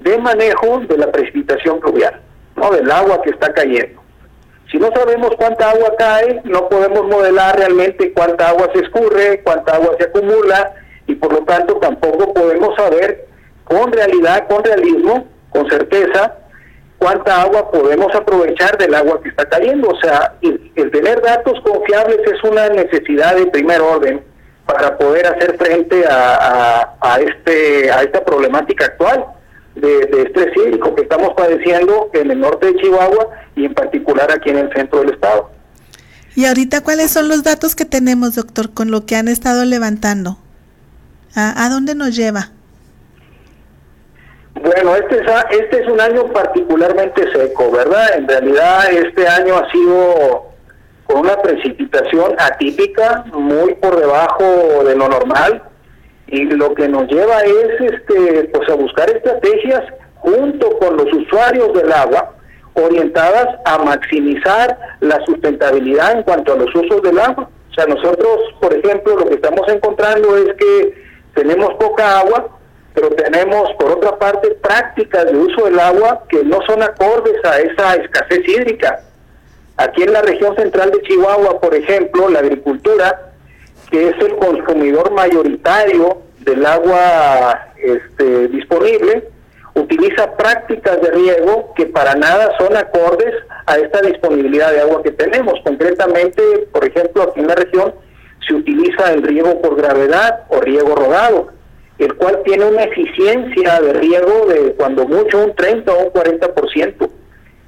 de 0.00 0.18
manejo 0.18 0.80
de 0.80 0.98
la 0.98 1.10
precipitación 1.12 1.78
pluvial, 1.78 2.20
no 2.56 2.70
del 2.72 2.90
agua 2.90 3.22
que 3.22 3.30
está 3.30 3.54
cayendo. 3.54 4.02
Si 4.70 4.78
no 4.78 4.88
sabemos 4.94 5.30
cuánta 5.36 5.70
agua 5.70 5.92
cae, 5.96 6.40
no 6.44 6.68
podemos 6.68 7.06
modelar 7.06 7.56
realmente 7.56 8.12
cuánta 8.12 8.48
agua 8.48 8.68
se 8.74 8.80
escurre, 8.80 9.40
cuánta 9.44 9.76
agua 9.76 9.94
se 9.98 10.06
acumula 10.06 10.74
y 11.06 11.14
por 11.14 11.32
lo 11.32 11.44
tanto 11.44 11.76
tampoco 11.76 12.34
podemos 12.34 12.74
saber 12.74 13.26
con 13.64 13.92
realidad, 13.92 14.48
con 14.48 14.64
realismo, 14.64 15.26
con 15.50 15.70
certeza, 15.70 16.38
cuánta 17.02 17.42
agua 17.42 17.70
podemos 17.70 18.14
aprovechar 18.14 18.78
del 18.78 18.94
agua 18.94 19.20
que 19.20 19.30
está 19.30 19.48
cayendo. 19.48 19.88
O 19.88 20.00
sea, 20.00 20.34
el, 20.40 20.90
tener 20.92 21.20
datos 21.20 21.60
confiables 21.64 22.20
es 22.24 22.42
una 22.44 22.68
necesidad 22.68 23.34
de 23.34 23.46
primer 23.46 23.80
orden 23.80 24.22
para 24.66 24.96
poder 24.96 25.26
hacer 25.26 25.58
frente 25.58 26.04
a, 26.08 27.18
este 27.26 27.90
a 27.90 28.02
esta 28.02 28.24
problemática 28.24 28.86
actual 28.86 29.26
de, 29.74 30.06
de, 30.06 30.22
estrés 30.22 30.56
hídrico 30.56 30.94
que 30.94 31.02
estamos 31.02 31.30
padeciendo 31.36 32.10
en 32.12 32.30
el 32.30 32.38
norte 32.40 32.66
de 32.66 32.76
Chihuahua 32.76 33.28
y 33.56 33.64
en 33.64 33.74
particular 33.74 34.30
aquí 34.30 34.50
en 34.50 34.58
el 34.58 34.72
centro 34.72 35.00
del 35.00 35.14
estado. 35.14 35.50
Y 36.36 36.46
ahorita, 36.46 36.82
¿cuáles 36.82 37.10
son 37.10 37.28
los 37.28 37.42
datos 37.42 37.74
que 37.74 37.84
tenemos, 37.84 38.36
doctor, 38.36 38.70
con 38.70 38.90
lo 38.90 39.04
que 39.04 39.16
han 39.16 39.26
estado 39.28 39.64
levantando? 39.64 40.38
¿A, 41.34 41.68
dónde 41.70 41.94
nos 41.94 42.14
lleva? 42.14 42.52
Bueno, 44.62 44.94
este 44.94 45.16
es, 45.16 45.26
este 45.50 45.82
es 45.82 45.88
un 45.88 46.00
año 46.00 46.32
particularmente 46.32 47.28
seco, 47.32 47.72
¿verdad? 47.72 48.16
En 48.16 48.28
realidad 48.28 48.92
este 48.92 49.26
año 49.26 49.56
ha 49.56 49.68
sido 49.72 50.52
con 51.04 51.20
una 51.22 51.36
precipitación 51.42 52.36
atípica, 52.38 53.24
muy 53.32 53.74
por 53.74 53.98
debajo 53.98 54.44
de 54.84 54.94
lo 54.94 55.08
normal, 55.08 55.64
y 56.28 56.44
lo 56.44 56.74
que 56.74 56.88
nos 56.88 57.08
lleva 57.08 57.40
es 57.40 57.80
este, 57.80 58.50
pues 58.54 58.68
a 58.68 58.74
buscar 58.74 59.10
estrategias 59.10 59.82
junto 60.18 60.78
con 60.78 60.96
los 60.96 61.12
usuarios 61.12 61.72
del 61.74 61.92
agua 61.92 62.32
orientadas 62.74 63.48
a 63.64 63.78
maximizar 63.78 64.78
la 65.00 65.18
sustentabilidad 65.26 66.12
en 66.12 66.22
cuanto 66.22 66.52
a 66.52 66.56
los 66.56 66.72
usos 66.72 67.02
del 67.02 67.18
agua. 67.18 67.50
O 67.68 67.74
sea, 67.74 67.86
nosotros, 67.86 68.38
por 68.60 68.72
ejemplo, 68.72 69.16
lo 69.16 69.26
que 69.26 69.34
estamos 69.34 69.68
encontrando 69.68 70.36
es 70.36 70.54
que 70.54 70.94
tenemos 71.34 71.74
poca 71.74 72.20
agua, 72.20 72.60
pero 72.94 73.10
tenemos, 73.10 73.72
por 73.78 73.92
otra 73.92 74.18
parte, 74.18 74.50
prácticas 74.62 75.26
de 75.26 75.36
uso 75.36 75.64
del 75.64 75.78
agua 75.78 76.24
que 76.28 76.44
no 76.44 76.60
son 76.66 76.82
acordes 76.82 77.42
a 77.44 77.58
esa 77.60 77.94
escasez 77.94 78.46
hídrica. 78.46 79.00
Aquí 79.76 80.02
en 80.02 80.12
la 80.12 80.22
región 80.22 80.54
central 80.56 80.90
de 80.90 81.02
Chihuahua, 81.02 81.60
por 81.60 81.74
ejemplo, 81.74 82.28
la 82.28 82.40
agricultura, 82.40 83.32
que 83.90 84.10
es 84.10 84.16
el 84.18 84.36
consumidor 84.36 85.10
mayoritario 85.12 86.18
del 86.40 86.66
agua 86.66 87.68
este, 87.76 88.48
disponible, 88.48 89.28
utiliza 89.74 90.36
prácticas 90.36 91.00
de 91.00 91.10
riego 91.10 91.72
que 91.74 91.86
para 91.86 92.14
nada 92.14 92.56
son 92.58 92.76
acordes 92.76 93.34
a 93.66 93.78
esta 93.78 94.02
disponibilidad 94.02 94.70
de 94.70 94.80
agua 94.80 95.02
que 95.02 95.12
tenemos. 95.12 95.54
Concretamente, 95.64 96.42
por 96.70 96.84
ejemplo, 96.84 97.22
aquí 97.22 97.40
en 97.40 97.48
la 97.48 97.54
región 97.54 97.94
se 98.46 98.54
utiliza 98.54 99.12
el 99.12 99.22
riego 99.22 99.60
por 99.62 99.76
gravedad 99.76 100.44
o 100.48 100.60
riego 100.60 100.94
rodado, 100.94 101.48
el 102.04 102.14
cual 102.16 102.40
tiene 102.44 102.64
una 102.64 102.84
eficiencia 102.84 103.80
de 103.80 103.92
riego 103.94 104.46
de 104.46 104.72
cuando 104.74 105.06
mucho 105.06 105.38
un 105.44 105.54
30 105.54 105.92
o 105.92 106.06
un 106.06 106.12
40%. 106.12 107.10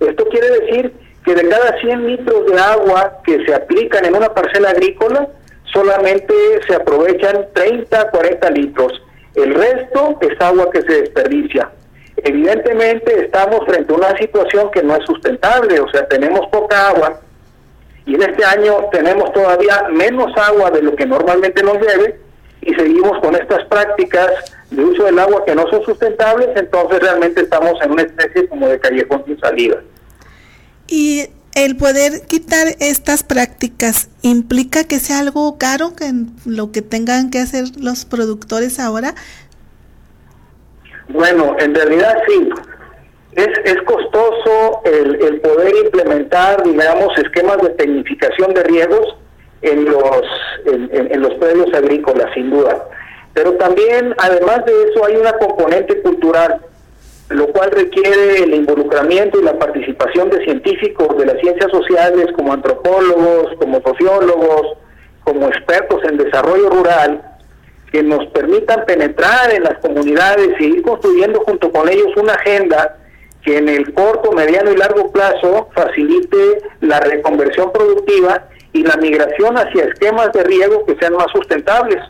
Esto 0.00 0.28
quiere 0.28 0.50
decir 0.60 0.92
que 1.24 1.34
de 1.34 1.48
cada 1.48 1.78
100 1.80 2.06
litros 2.06 2.46
de 2.46 2.58
agua 2.58 3.20
que 3.24 3.44
se 3.44 3.54
aplican 3.54 4.04
en 4.04 4.16
una 4.16 4.34
parcela 4.34 4.70
agrícola, 4.70 5.28
solamente 5.72 6.34
se 6.66 6.74
aprovechan 6.74 7.46
30, 7.52 8.10
40 8.10 8.50
litros. 8.50 9.02
El 9.34 9.54
resto 9.54 10.18
es 10.20 10.40
agua 10.40 10.70
que 10.70 10.82
se 10.82 11.02
desperdicia. 11.02 11.70
Evidentemente 12.16 13.24
estamos 13.24 13.64
frente 13.66 13.92
a 13.92 13.96
una 13.96 14.16
situación 14.18 14.70
que 14.70 14.82
no 14.82 14.96
es 14.96 15.04
sustentable, 15.04 15.80
o 15.80 15.88
sea, 15.90 16.06
tenemos 16.08 16.46
poca 16.48 16.88
agua 16.88 17.20
y 18.06 18.14
en 18.14 18.22
este 18.22 18.44
año 18.44 18.88
tenemos 18.92 19.32
todavía 19.32 19.88
menos 19.90 20.30
agua 20.36 20.70
de 20.70 20.82
lo 20.82 20.94
que 20.94 21.06
normalmente 21.06 21.62
nos 21.62 21.80
debe 21.80 22.23
y 22.62 22.74
seguimos 22.74 23.18
con 23.20 23.34
estas 23.34 23.64
prácticas 23.66 24.30
de 24.70 24.84
uso 24.84 25.04
del 25.04 25.18
agua 25.18 25.44
que 25.44 25.54
no 25.54 25.68
son 25.68 25.84
sustentables, 25.84 26.48
entonces 26.56 27.00
realmente 27.00 27.42
estamos 27.42 27.80
en 27.82 27.92
una 27.92 28.02
especie 28.02 28.48
como 28.48 28.68
de 28.68 28.80
callejón 28.80 29.24
sin 29.26 29.38
salida. 29.38 29.82
Y 30.88 31.28
el 31.54 31.76
poder 31.76 32.22
quitar 32.26 32.68
estas 32.80 33.22
prácticas 33.22 34.08
implica 34.22 34.84
que 34.84 34.98
sea 34.98 35.20
algo 35.20 35.56
caro 35.58 35.94
que 35.94 36.10
lo 36.44 36.72
que 36.72 36.82
tengan 36.82 37.30
que 37.30 37.38
hacer 37.38 37.64
los 37.78 38.04
productores 38.04 38.80
ahora 38.80 39.14
bueno, 41.08 41.56
en 41.58 41.74
realidad 41.74 42.16
sí. 42.26 42.48
Es, 43.32 43.48
es 43.64 43.82
costoso 43.82 44.80
el, 44.84 45.16
el 45.22 45.40
poder 45.40 45.74
implementar, 45.84 46.62
digamos, 46.62 47.18
esquemas 47.18 47.58
de 47.62 47.70
tecnificación 47.70 48.54
de 48.54 48.62
riegos 48.62 49.16
en 49.64 49.84
los, 49.86 50.22
en, 50.66 51.20
los 51.20 51.34
predios 51.34 51.72
agrícolas, 51.74 52.32
sin 52.34 52.50
duda. 52.50 52.86
Pero 53.32 53.54
también, 53.54 54.14
además 54.18 54.64
de 54.66 54.72
eso, 54.90 55.04
hay 55.04 55.16
una 55.16 55.32
componente 55.32 56.00
cultural, 56.02 56.60
lo 57.30 57.48
cual 57.48 57.70
requiere 57.70 58.44
el 58.44 58.54
involucramiento 58.54 59.40
y 59.40 59.44
la 59.44 59.58
participación 59.58 60.30
de 60.30 60.44
científicos 60.44 61.16
de 61.16 61.26
las 61.26 61.40
ciencias 61.40 61.70
sociales, 61.70 62.26
como 62.36 62.52
antropólogos, 62.52 63.56
como 63.58 63.80
sociólogos, 63.80 64.76
como 65.24 65.48
expertos 65.48 66.04
en 66.04 66.18
desarrollo 66.18 66.68
rural, 66.68 67.22
que 67.90 68.02
nos 68.02 68.26
permitan 68.26 68.84
penetrar 68.84 69.52
en 69.52 69.62
las 69.62 69.78
comunidades 69.78 70.50
y 70.60 70.64
ir 70.64 70.82
construyendo 70.82 71.40
junto 71.40 71.72
con 71.72 71.88
ellos 71.88 72.08
una 72.16 72.34
agenda 72.34 72.98
que 73.42 73.58
en 73.58 73.68
el 73.68 73.92
corto, 73.94 74.32
mediano 74.32 74.72
y 74.72 74.76
largo 74.76 75.12
plazo 75.12 75.68
facilite 75.74 76.58
la 76.80 77.00
reconversión 77.00 77.72
productiva 77.72 78.48
y 78.74 78.82
la 78.82 78.96
migración 78.96 79.56
hacia 79.56 79.84
esquemas 79.84 80.30
de 80.32 80.44
riego 80.44 80.84
que 80.84 80.96
sean 80.96 81.14
más 81.14 81.28
sustentables. 81.32 82.02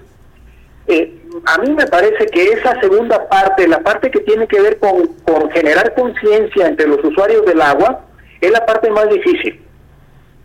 Eh, 0.88 1.14
a 1.46 1.58
mí 1.58 1.72
me 1.72 1.86
parece 1.86 2.26
que 2.26 2.44
esa 2.44 2.78
segunda 2.80 3.28
parte, 3.28 3.68
la 3.68 3.80
parte 3.80 4.10
que 4.10 4.20
tiene 4.20 4.48
que 4.48 4.60
ver 4.60 4.78
con, 4.78 5.06
con 5.24 5.50
generar 5.52 5.94
conciencia 5.94 6.66
entre 6.66 6.88
los 6.88 7.04
usuarios 7.04 7.44
del 7.46 7.60
agua, 7.60 8.00
es 8.40 8.50
la 8.50 8.66
parte 8.66 8.90
más 8.90 9.08
difícil. 9.08 9.60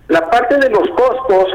La 0.08 0.30
parte 0.30 0.58
de 0.58 0.70
los 0.70 0.88
costos 0.90 1.48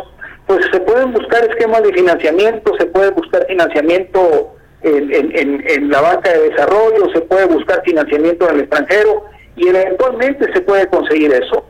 pues 0.46 0.64
se 0.72 0.80
pueden 0.80 1.12
buscar 1.12 1.44
esquemas 1.44 1.82
de 1.82 1.92
financiamiento, 1.92 2.72
se 2.78 2.86
puede 2.86 3.10
buscar 3.10 3.46
financiamiento 3.46 4.54
en, 4.82 5.90
la 5.90 6.00
banca 6.00 6.30
de 6.30 6.50
desarrollo, 6.50 7.10
se 7.14 7.20
puede 7.22 7.46
buscar 7.46 7.82
financiamiento 7.84 8.48
en 8.48 8.56
el 8.56 8.60
extranjero 8.62 9.24
y 9.56 9.68
eventualmente 9.68 10.52
se 10.52 10.60
puede 10.60 10.86
conseguir 10.88 11.32
eso. 11.32 11.64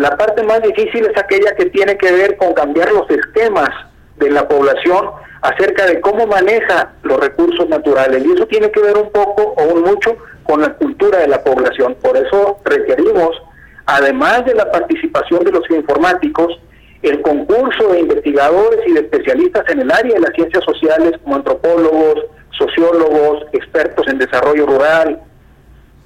La 0.00 0.16
parte 0.16 0.42
más 0.44 0.62
difícil 0.62 1.04
es 1.04 1.18
aquella 1.18 1.54
que 1.56 1.66
tiene 1.66 1.98
que 1.98 2.10
ver 2.10 2.38
con 2.38 2.54
cambiar 2.54 2.90
los 2.90 3.04
esquemas 3.10 3.68
de 4.16 4.30
la 4.30 4.48
población 4.48 5.10
acerca 5.42 5.84
de 5.84 6.00
cómo 6.00 6.26
maneja 6.26 6.92
los 7.02 7.20
recursos 7.20 7.68
naturales 7.68 8.24
y 8.24 8.32
eso 8.32 8.46
tiene 8.46 8.70
que 8.70 8.80
ver 8.80 8.96
un 8.96 9.10
poco 9.10 9.52
o 9.58 9.62
un 9.74 9.82
mucho 9.82 10.16
con 10.44 10.62
la 10.62 10.72
cultura 10.72 11.18
de 11.18 11.28
la 11.28 11.44
población. 11.44 11.98
Por 12.00 12.16
eso 12.16 12.60
requerimos, 12.64 13.42
además 13.84 14.46
de 14.46 14.54
la 14.54 14.70
participación 14.72 15.44
de 15.44 15.52
los 15.52 15.70
informáticos, 15.70 16.58
el 17.02 17.20
concurso 17.20 17.92
de 17.92 18.00
investigadores 18.00 18.80
y 18.86 18.94
de 18.94 19.00
especialistas 19.00 19.68
en 19.68 19.80
el 19.80 19.92
área 19.92 20.14
de 20.14 20.20
las 20.20 20.32
ciencias 20.32 20.64
sociales 20.64 21.12
como 21.22 21.36
antropólogos, 21.36 22.24
sociólogos, 22.52 23.44
expertos 23.52 24.08
en 24.08 24.16
desarrollo 24.16 24.64
rural, 24.64 25.20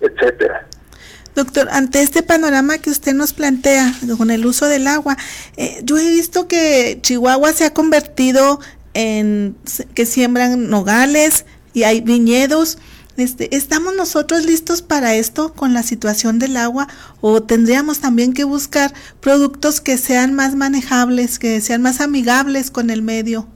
etcétera. 0.00 0.66
Doctor, 1.34 1.68
ante 1.70 2.02
este 2.02 2.22
panorama 2.22 2.78
que 2.78 2.90
usted 2.90 3.12
nos 3.12 3.32
plantea 3.32 3.92
con 4.16 4.30
el 4.30 4.46
uso 4.46 4.66
del 4.66 4.86
agua, 4.86 5.16
eh, 5.56 5.80
yo 5.82 5.98
he 5.98 6.08
visto 6.08 6.46
que 6.46 6.98
Chihuahua 7.02 7.52
se 7.52 7.64
ha 7.64 7.74
convertido 7.74 8.60
en 8.94 9.56
que 9.94 10.06
siembran 10.06 10.70
nogales 10.70 11.44
y 11.72 11.82
hay 11.82 12.00
viñedos 12.00 12.78
este, 13.16 13.54
¿Estamos 13.54 13.94
nosotros 13.94 14.44
listos 14.44 14.82
para 14.82 15.14
esto 15.14 15.52
con 15.52 15.72
la 15.72 15.84
situación 15.84 16.40
del 16.40 16.56
agua 16.56 16.88
o 17.20 17.42
tendríamos 17.42 18.00
también 18.00 18.32
que 18.32 18.42
buscar 18.42 18.90
productos 19.20 19.80
que 19.80 19.98
sean 19.98 20.34
más 20.34 20.56
manejables, 20.56 21.38
que 21.38 21.60
sean 21.60 21.80
más 21.80 22.00
amigables 22.00 22.72
con 22.72 22.90
el 22.90 23.02
medio? 23.02 23.46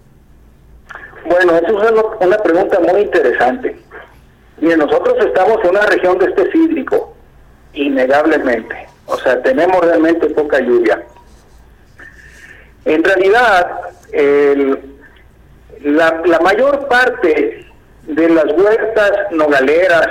Bueno, 1.28 1.56
eso 1.56 1.82
es 1.82 1.92
una 2.20 2.38
pregunta 2.38 2.78
muy 2.80 3.02
interesante. 3.02 3.76
Bien, 4.58 4.78
nosotros 4.78 5.16
estamos 5.26 5.58
en 5.64 5.70
una 5.70 5.86
región 5.86 6.18
de 6.18 6.26
este 6.26 6.50
hídrico, 6.56 7.16
innegablemente. 7.72 8.88
O 9.06 9.18
sea, 9.18 9.42
tenemos 9.42 9.80
realmente 9.80 10.28
poca 10.30 10.60
lluvia. 10.60 11.02
En 12.84 13.02
realidad, 13.04 13.80
la, 15.82 16.22
la 16.24 16.40
mayor 16.40 16.88
parte 16.88 17.66
de 18.04 18.28
las 18.30 18.46
huertas 18.46 19.12
nogaleras 19.32 20.08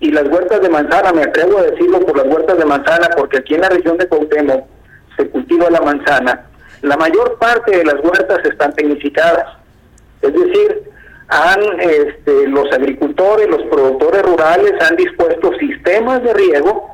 y 0.00 0.10
las 0.10 0.24
huertas 0.28 0.60
de 0.60 0.68
manzana, 0.68 1.12
me 1.12 1.22
atrevo 1.22 1.58
a 1.58 1.62
decirlo 1.62 2.00
por 2.00 2.16
las 2.16 2.26
huertas 2.26 2.58
de 2.58 2.64
manzana, 2.64 3.08
porque 3.16 3.38
aquí 3.38 3.54
en 3.54 3.62
la 3.62 3.68
región 3.68 3.96
de 3.96 4.08
Cuauhtémoc 4.08 4.66
se 5.16 5.28
cultiva 5.28 5.70
la 5.70 5.80
manzana, 5.80 6.46
la 6.82 6.96
mayor 6.96 7.38
parte 7.38 7.78
de 7.78 7.84
las 7.84 7.94
huertas 8.02 8.44
están 8.44 8.74
tecnificadas. 8.74 9.56
Es 10.20 10.32
decir, 10.32 10.90
han 11.28 11.60
este, 11.80 12.48
los 12.48 12.70
agricultores, 12.72 13.48
los 13.48 13.62
productores 13.62 14.22
rurales 14.22 14.72
han 14.80 14.96
dispuesto 14.96 15.52
sistemas 15.58 16.22
de 16.22 16.34
riego 16.34 16.90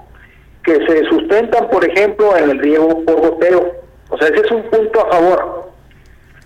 que 0.63 0.75
se 0.87 1.05
sustentan, 1.05 1.69
por 1.69 1.85
ejemplo, 1.85 2.37
en 2.37 2.51
el 2.51 2.59
riego 2.59 3.05
por 3.05 3.21
goteo. 3.21 3.73
O 4.11 4.19
sea, 4.19 4.29
ese 4.29 4.47
es 4.47 4.51
un 4.51 4.63
punto 4.65 5.07
a 5.07 5.11
favor. 5.11 5.71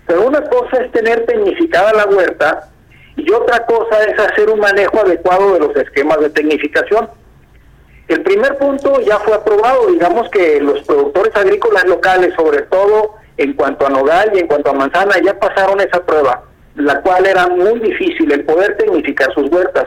Pero 0.06 0.26
una 0.26 0.42
cosa 0.44 0.82
es 0.82 0.92
tener 0.92 1.24
tecnificada 1.26 1.92
la 1.92 2.06
huerta 2.06 2.68
y 3.16 3.30
otra 3.32 3.64
cosa 3.66 4.04
es 4.04 4.18
hacer 4.18 4.50
un 4.50 4.60
manejo 4.60 5.00
adecuado 5.00 5.54
de 5.54 5.60
los 5.60 5.76
esquemas 5.76 6.20
de 6.20 6.30
tecnificación. 6.30 7.08
El 8.08 8.22
primer 8.22 8.58
punto 8.58 9.00
ya 9.00 9.18
fue 9.20 9.34
aprobado, 9.34 9.86
digamos 9.86 10.28
que 10.30 10.60
los 10.60 10.82
productores 10.82 11.34
agrícolas 11.34 11.84
locales, 11.86 12.34
sobre 12.34 12.62
todo 12.62 13.14
en 13.38 13.54
cuanto 13.54 13.86
a 13.86 13.90
nogal 13.90 14.30
y 14.34 14.40
en 14.40 14.46
cuanto 14.46 14.70
a 14.70 14.74
manzana, 14.74 15.16
ya 15.24 15.38
pasaron 15.38 15.80
esa 15.80 16.04
prueba, 16.04 16.42
la 16.76 17.00
cual 17.00 17.26
era 17.26 17.46
muy 17.48 17.78
difícil 17.80 18.32
el 18.32 18.44
poder 18.44 18.76
tecnificar 18.76 19.32
sus 19.34 19.50
huertas. 19.50 19.86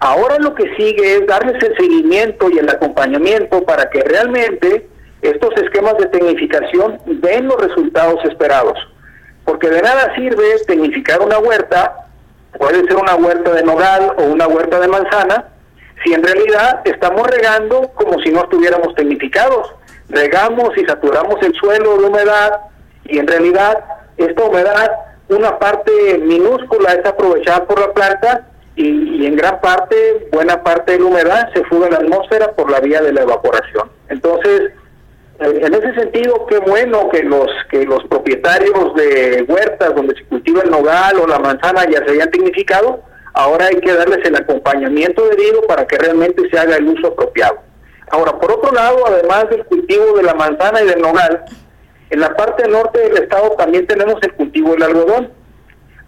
Ahora 0.00 0.38
lo 0.38 0.54
que 0.54 0.74
sigue 0.76 1.16
es 1.16 1.26
darles 1.26 1.62
el 1.62 1.76
seguimiento 1.76 2.50
y 2.50 2.58
el 2.58 2.68
acompañamiento 2.68 3.62
para 3.64 3.88
que 3.90 4.02
realmente 4.02 4.88
estos 5.22 5.54
esquemas 5.62 5.96
de 5.98 6.06
tecnificación 6.06 6.98
den 7.06 7.46
los 7.46 7.60
resultados 7.60 8.24
esperados. 8.24 8.78
Porque 9.44 9.68
de 9.68 9.82
nada 9.82 10.14
sirve 10.16 10.44
tecnificar 10.66 11.20
una 11.20 11.38
huerta 11.38 12.02
puede 12.58 12.84
ser 12.86 12.96
una 12.96 13.14
huerta 13.14 13.52
de 13.52 13.62
nogal 13.62 14.14
o 14.18 14.24
una 14.24 14.46
huerta 14.46 14.78
de 14.80 14.88
manzana, 14.88 15.48
si 16.04 16.12
en 16.12 16.22
realidad 16.22 16.80
estamos 16.84 17.26
regando 17.28 17.90
como 17.94 18.20
si 18.20 18.30
no 18.30 18.42
estuviéramos 18.42 18.94
tecnificados. 18.94 19.74
Regamos 20.08 20.76
y 20.76 20.84
saturamos 20.84 21.36
el 21.42 21.54
suelo 21.54 21.98
de 21.98 22.04
humedad 22.04 22.60
y 23.04 23.18
en 23.18 23.26
realidad 23.26 23.78
esta 24.16 24.44
humedad, 24.44 24.90
una 25.28 25.58
parte 25.58 26.18
minúscula 26.18 26.92
es 26.92 27.06
aprovechada 27.06 27.64
por 27.64 27.80
la 27.80 27.92
planta 27.92 28.48
y, 28.74 29.26
en 29.26 29.36
gran 29.36 29.60
parte, 29.60 30.28
buena 30.32 30.62
parte 30.62 30.92
de 30.92 30.98
la 31.00 31.04
humedad 31.04 31.52
se 31.54 31.64
fuga 31.64 31.86
en 31.86 31.92
la 31.92 31.98
atmósfera 31.98 32.52
por 32.52 32.70
la 32.70 32.80
vía 32.80 33.00
de 33.02 33.12
la 33.12 33.22
evaporación. 33.22 33.90
Entonces, 34.08 34.72
en 35.40 35.74
ese 35.74 35.94
sentido, 35.94 36.46
qué 36.46 36.58
bueno 36.58 37.08
que 37.10 37.22
los 37.24 37.48
que 37.70 37.84
los 37.84 38.04
propietarios 38.04 38.94
de 38.94 39.44
huertas 39.48 39.94
donde 39.94 40.14
se 40.14 40.24
cultiva 40.24 40.62
el 40.62 40.70
nogal 40.70 41.18
o 41.18 41.26
la 41.26 41.38
manzana 41.38 41.84
ya 41.90 42.04
se 42.04 42.12
hayan 42.12 42.30
tecnificado, 42.30 43.02
ahora 43.34 43.66
hay 43.66 43.80
que 43.80 43.92
darles 43.92 44.24
el 44.24 44.36
acompañamiento 44.36 45.26
debido 45.28 45.62
para 45.62 45.86
que 45.86 45.98
realmente 45.98 46.48
se 46.50 46.58
haga 46.58 46.76
el 46.76 46.86
uso 46.86 47.08
apropiado. 47.08 47.58
Ahora, 48.10 48.38
por 48.38 48.52
otro 48.52 48.72
lado, 48.72 49.06
además 49.06 49.48
del 49.50 49.64
cultivo 49.64 50.16
de 50.16 50.22
la 50.22 50.34
manzana 50.34 50.82
y 50.82 50.86
del 50.86 51.00
nogal, 51.00 51.44
en 52.12 52.20
la 52.20 52.34
parte 52.36 52.68
norte 52.68 53.00
del 53.00 53.22
estado 53.22 53.52
también 53.52 53.86
tenemos 53.86 54.16
el 54.20 54.34
cultivo 54.34 54.72
del 54.72 54.82
algodón. 54.82 55.30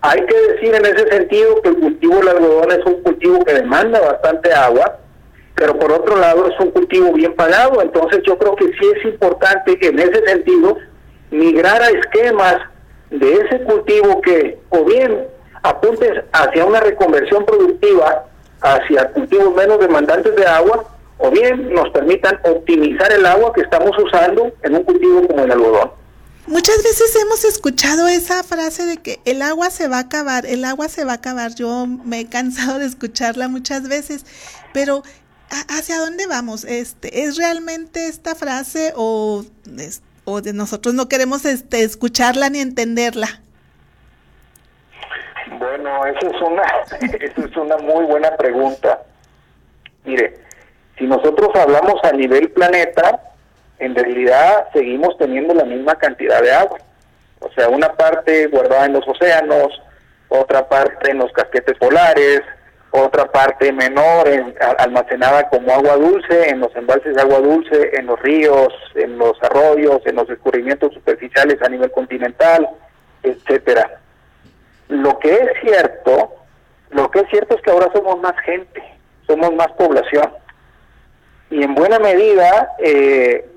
Hay 0.02 0.20
que 0.26 0.38
decir 0.52 0.74
en 0.74 0.84
ese 0.84 1.08
sentido 1.08 1.62
que 1.62 1.70
el 1.70 1.78
cultivo 1.78 2.16
del 2.16 2.28
algodón 2.28 2.72
es 2.72 2.84
un 2.84 3.02
cultivo 3.02 3.42
que 3.42 3.54
demanda 3.54 3.98
bastante 4.00 4.52
agua, 4.52 4.98
pero 5.54 5.78
por 5.78 5.90
otro 5.90 6.16
lado 6.18 6.46
es 6.46 6.60
un 6.60 6.72
cultivo 6.72 7.10
bien 7.14 7.34
pagado, 7.34 7.80
entonces 7.80 8.20
yo 8.26 8.36
creo 8.36 8.54
que 8.54 8.66
sí 8.66 8.92
es 8.98 9.04
importante 9.06 9.78
en 9.80 9.98
ese 9.98 10.22
sentido 10.26 10.76
migrar 11.30 11.80
a 11.80 11.88
esquemas 11.88 12.56
de 13.08 13.32
ese 13.32 13.62
cultivo 13.62 14.20
que 14.20 14.58
o 14.68 14.84
bien 14.84 15.26
apuntes 15.62 16.22
hacia 16.32 16.66
una 16.66 16.80
reconversión 16.80 17.46
productiva, 17.46 18.26
hacia 18.60 19.08
cultivos 19.12 19.54
menos 19.54 19.78
demandantes 19.80 20.36
de 20.36 20.44
agua, 20.44 20.84
o 21.18 21.30
bien 21.30 21.72
nos 21.72 21.90
permitan 21.90 22.38
optimizar 22.44 23.12
el 23.12 23.24
agua 23.26 23.52
que 23.52 23.62
estamos 23.62 23.92
usando 23.98 24.52
en 24.62 24.76
un 24.76 24.82
cultivo 24.82 25.26
como 25.26 25.44
el 25.44 25.52
algodón. 25.52 25.90
Muchas 26.46 26.82
veces 26.82 27.16
hemos 27.22 27.44
escuchado 27.44 28.06
esa 28.06 28.42
frase 28.42 28.84
de 28.84 28.98
que 28.98 29.18
el 29.24 29.40
agua 29.40 29.70
se 29.70 29.88
va 29.88 29.96
a 29.96 30.00
acabar, 30.00 30.44
el 30.44 30.64
agua 30.66 30.88
se 30.88 31.04
va 31.04 31.12
a 31.12 31.16
acabar. 31.16 31.54
Yo 31.54 31.86
me 31.86 32.20
he 32.20 32.28
cansado 32.28 32.78
de 32.78 32.86
escucharla 32.86 33.48
muchas 33.48 33.88
veces, 33.88 34.26
pero 34.74 35.02
¿hacia 35.68 35.98
dónde 35.98 36.26
vamos? 36.26 36.64
Este, 36.64 37.24
¿Es 37.24 37.38
realmente 37.38 38.08
esta 38.08 38.34
frase 38.34 38.92
o, 38.94 39.44
o 40.24 40.40
de 40.42 40.52
nosotros 40.52 40.94
no 40.94 41.08
queremos 41.08 41.46
este, 41.46 41.82
escucharla 41.82 42.50
ni 42.50 42.60
entenderla? 42.60 43.40
Bueno, 45.58 46.04
esa 46.06 46.26
es 46.26 46.42
una, 46.42 46.62
esa 47.20 47.40
es 47.40 47.56
una 47.56 47.78
muy 47.78 48.04
buena 48.04 48.36
pregunta. 48.36 49.02
Nosotros 51.14 51.50
hablamos 51.54 52.02
a 52.02 52.10
nivel 52.10 52.50
planeta, 52.50 53.20
en 53.78 53.94
realidad 53.94 54.66
seguimos 54.72 55.16
teniendo 55.16 55.54
la 55.54 55.64
misma 55.64 55.94
cantidad 55.94 56.42
de 56.42 56.50
agua. 56.50 56.78
O 57.38 57.48
sea, 57.52 57.68
una 57.68 57.92
parte 57.92 58.48
guardada 58.48 58.86
en 58.86 58.94
los 58.94 59.06
océanos, 59.06 59.80
otra 60.28 60.68
parte 60.68 61.12
en 61.12 61.18
los 61.18 61.30
casquetes 61.30 61.78
polares, 61.78 62.42
otra 62.90 63.30
parte 63.30 63.72
menor 63.72 64.26
en, 64.26 64.56
almacenada 64.78 65.48
como 65.50 65.72
agua 65.72 65.94
dulce 65.96 66.48
en 66.48 66.58
los 66.58 66.74
embalses 66.74 67.14
de 67.14 67.22
agua 67.22 67.38
dulce, 67.38 67.90
en 67.92 68.06
los 68.06 68.20
ríos, 68.20 68.74
en 68.96 69.16
los 69.16 69.40
arroyos, 69.42 70.04
en 70.06 70.16
los 70.16 70.28
escurrimientos 70.28 70.92
superficiales 70.94 71.62
a 71.62 71.68
nivel 71.68 71.92
continental, 71.92 72.68
etcétera. 73.22 74.00
Lo 74.88 75.16
que 75.20 75.32
es 75.32 75.50
cierto, 75.62 76.34
lo 76.90 77.08
que 77.12 77.20
es 77.20 77.28
cierto 77.30 77.54
es 77.54 77.62
que 77.62 77.70
ahora 77.70 77.88
somos 77.94 78.20
más 78.20 78.36
gente, 78.44 78.82
somos 79.28 79.54
más 79.54 79.70
población. 79.78 80.43
Y 81.54 81.62
en 81.62 81.72
buena 81.76 82.00
medida 82.00 82.74
eh, 82.80 83.48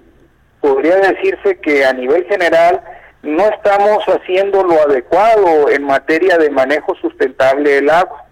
podría 0.61 0.97
decirse 0.97 1.57
que 1.57 1.83
a 1.83 1.93
nivel 1.93 2.25
general 2.25 2.79
no 3.23 3.43
estamos 3.49 4.03
haciendo 4.05 4.63
lo 4.63 4.79
adecuado 4.83 5.67
en 5.71 5.83
materia 5.83 6.37
de 6.37 6.51
manejo 6.51 6.93
sustentable 7.01 7.71
del 7.71 7.89
agua. 7.89 8.23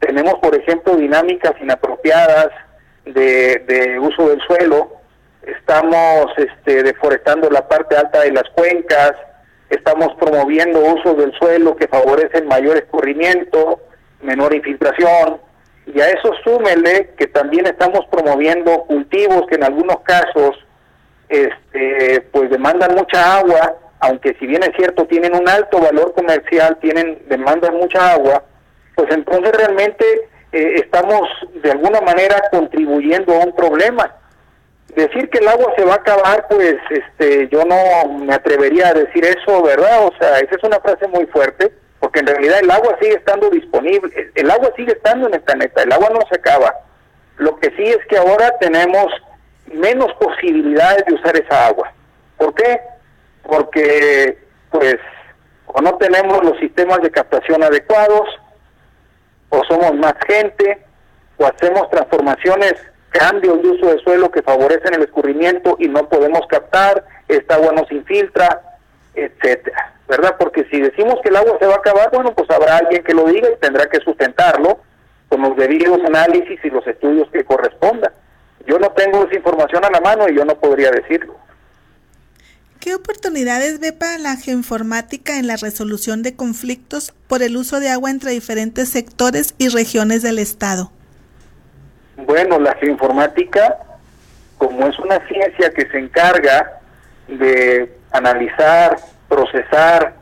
Tenemos, 0.00 0.34
por 0.34 0.54
ejemplo, 0.54 0.96
dinámicas 0.96 1.54
inapropiadas 1.62 2.48
de, 3.06 3.98
uso 4.02 4.28
del 4.28 4.42
suelo, 4.42 4.92
estamos 5.40 6.26
este, 6.36 6.82
deforestando 6.82 7.48
la 7.48 7.66
parte 7.66 7.96
alta 7.96 8.20
de 8.20 8.32
las 8.32 8.50
cuencas, 8.50 9.12
estamos 9.70 10.14
promoviendo 10.20 10.80
usos 10.80 11.16
del 11.16 11.32
suelo 11.38 11.74
que 11.74 11.88
favorecen 11.88 12.46
mayor 12.48 12.76
escurrimiento, 12.76 13.80
menor 14.20 14.54
infiltración, 14.54 15.40
y 15.86 16.00
a 16.00 16.08
eso 16.08 16.32
súmele 16.42 17.10
que 17.16 17.26
también 17.26 17.66
estamos 17.66 18.06
promoviendo 18.10 18.84
cultivos 18.84 19.46
que 19.48 19.56
en 19.56 19.64
algunos 19.64 20.00
casos 20.00 20.56
este, 21.28 22.20
pues 22.32 22.50
demandan 22.50 22.94
mucha 22.94 23.38
agua, 23.38 23.74
aunque 24.00 24.34
si 24.38 24.46
bien 24.46 24.62
es 24.62 24.70
cierto 24.76 25.06
tienen 25.06 25.34
un 25.34 25.48
alto 25.48 25.78
valor 25.78 26.14
comercial, 26.14 26.78
tienen 26.80 27.22
demandan 27.28 27.76
mucha 27.76 28.12
agua, 28.12 28.44
pues 28.94 29.08
entonces 29.10 29.52
realmente 29.52 30.04
eh, 30.52 30.74
estamos 30.76 31.28
de 31.62 31.70
alguna 31.70 32.00
manera 32.00 32.42
contribuyendo 32.50 33.34
a 33.34 33.44
un 33.44 33.54
problema 33.54 34.14
decir 34.94 35.28
que 35.28 35.38
el 35.38 35.48
agua 35.48 35.72
se 35.76 35.84
va 35.84 35.94
a 35.94 35.96
acabar, 35.96 36.46
pues 36.48 36.76
este, 36.90 37.48
yo 37.48 37.64
no 37.64 37.76
me 38.18 38.34
atrevería 38.34 38.88
a 38.88 38.94
decir 38.94 39.24
eso, 39.24 39.62
¿verdad? 39.62 40.06
O 40.06 40.12
sea, 40.18 40.38
esa 40.38 40.54
es 40.56 40.62
una 40.62 40.80
frase 40.80 41.06
muy 41.08 41.26
fuerte, 41.26 41.72
porque 42.14 42.20
en 42.20 42.26
realidad 42.26 42.60
el 42.60 42.70
agua 42.70 42.96
sigue 43.00 43.14
estando 43.14 43.50
disponible, 43.50 44.30
el 44.36 44.50
agua 44.50 44.70
sigue 44.76 44.92
estando 44.92 45.26
en 45.26 45.34
el 45.34 45.40
planeta, 45.40 45.82
el 45.82 45.92
agua 45.92 46.10
no 46.10 46.20
se 46.28 46.36
acaba. 46.36 46.72
Lo 47.38 47.58
que 47.58 47.70
sí 47.70 47.82
es 47.82 47.98
que 48.08 48.16
ahora 48.16 48.56
tenemos 48.60 49.06
menos 49.72 50.12
posibilidades 50.14 51.04
de 51.06 51.14
usar 51.14 51.36
esa 51.36 51.66
agua. 51.66 51.92
¿Por 52.36 52.54
qué? 52.54 52.80
Porque, 53.42 54.38
pues, 54.70 54.96
o 55.66 55.80
no 55.80 55.96
tenemos 55.96 56.44
los 56.44 56.56
sistemas 56.60 57.00
de 57.02 57.10
captación 57.10 57.64
adecuados, 57.64 58.28
o 59.48 59.64
somos 59.64 59.94
más 59.94 60.14
gente, 60.28 60.84
o 61.38 61.46
hacemos 61.46 61.90
transformaciones 61.90 62.74
cambios 63.10 63.60
de 63.60 63.70
uso 63.70 63.86
de 63.86 63.98
suelo 64.00 64.30
que 64.30 64.42
favorecen 64.42 64.94
el 64.94 65.02
escurrimiento 65.02 65.76
y 65.80 65.88
no 65.88 66.08
podemos 66.08 66.46
captar, 66.46 67.04
esta 67.26 67.56
agua 67.56 67.72
no 67.72 67.84
se 67.86 67.94
infiltra, 67.94 68.60
etcétera, 69.14 69.93
¿verdad? 70.08 70.36
Porque 70.38 70.66
si 70.70 70.80
decimos 70.80 71.16
que 71.22 71.30
el 71.30 71.36
agua 71.36 71.56
se 71.58 71.66
va 71.66 71.74
a 71.74 71.78
acabar, 71.78 72.10
bueno, 72.12 72.34
pues 72.34 72.50
habrá 72.50 72.78
alguien 72.78 73.02
que 73.02 73.14
lo 73.14 73.26
diga 73.26 73.48
y 73.50 73.60
tendrá 73.60 73.86
que 73.86 74.00
sustentarlo 74.00 74.80
con 75.28 75.42
los 75.42 75.56
debidos 75.56 75.98
análisis 76.04 76.60
y 76.62 76.70
los 76.70 76.86
estudios 76.86 77.28
que 77.30 77.44
correspondan. 77.44 78.12
Yo 78.66 78.78
no 78.78 78.90
tengo 78.92 79.24
esa 79.24 79.36
información 79.36 79.84
a 79.84 79.90
la 79.90 80.00
mano 80.00 80.28
y 80.28 80.36
yo 80.36 80.44
no 80.44 80.54
podría 80.56 80.90
decirlo. 80.90 81.36
¿Qué 82.80 82.94
oportunidades 82.94 83.80
ve 83.80 83.92
para 83.94 84.18
la 84.18 84.36
geoinformática 84.36 85.38
en 85.38 85.46
la 85.46 85.56
resolución 85.56 86.22
de 86.22 86.36
conflictos 86.36 87.14
por 87.28 87.42
el 87.42 87.56
uso 87.56 87.80
de 87.80 87.88
agua 87.88 88.10
entre 88.10 88.32
diferentes 88.32 88.90
sectores 88.90 89.54
y 89.56 89.68
regiones 89.68 90.22
del 90.22 90.38
Estado? 90.38 90.92
Bueno, 92.16 92.58
la 92.58 92.74
geoinformática, 92.74 93.78
como 94.58 94.86
es 94.86 94.98
una 94.98 95.18
ciencia 95.26 95.70
que 95.70 95.88
se 95.90 95.98
encarga 95.98 96.80
de 97.26 97.90
analizar, 98.12 98.98
procesar 99.34 100.14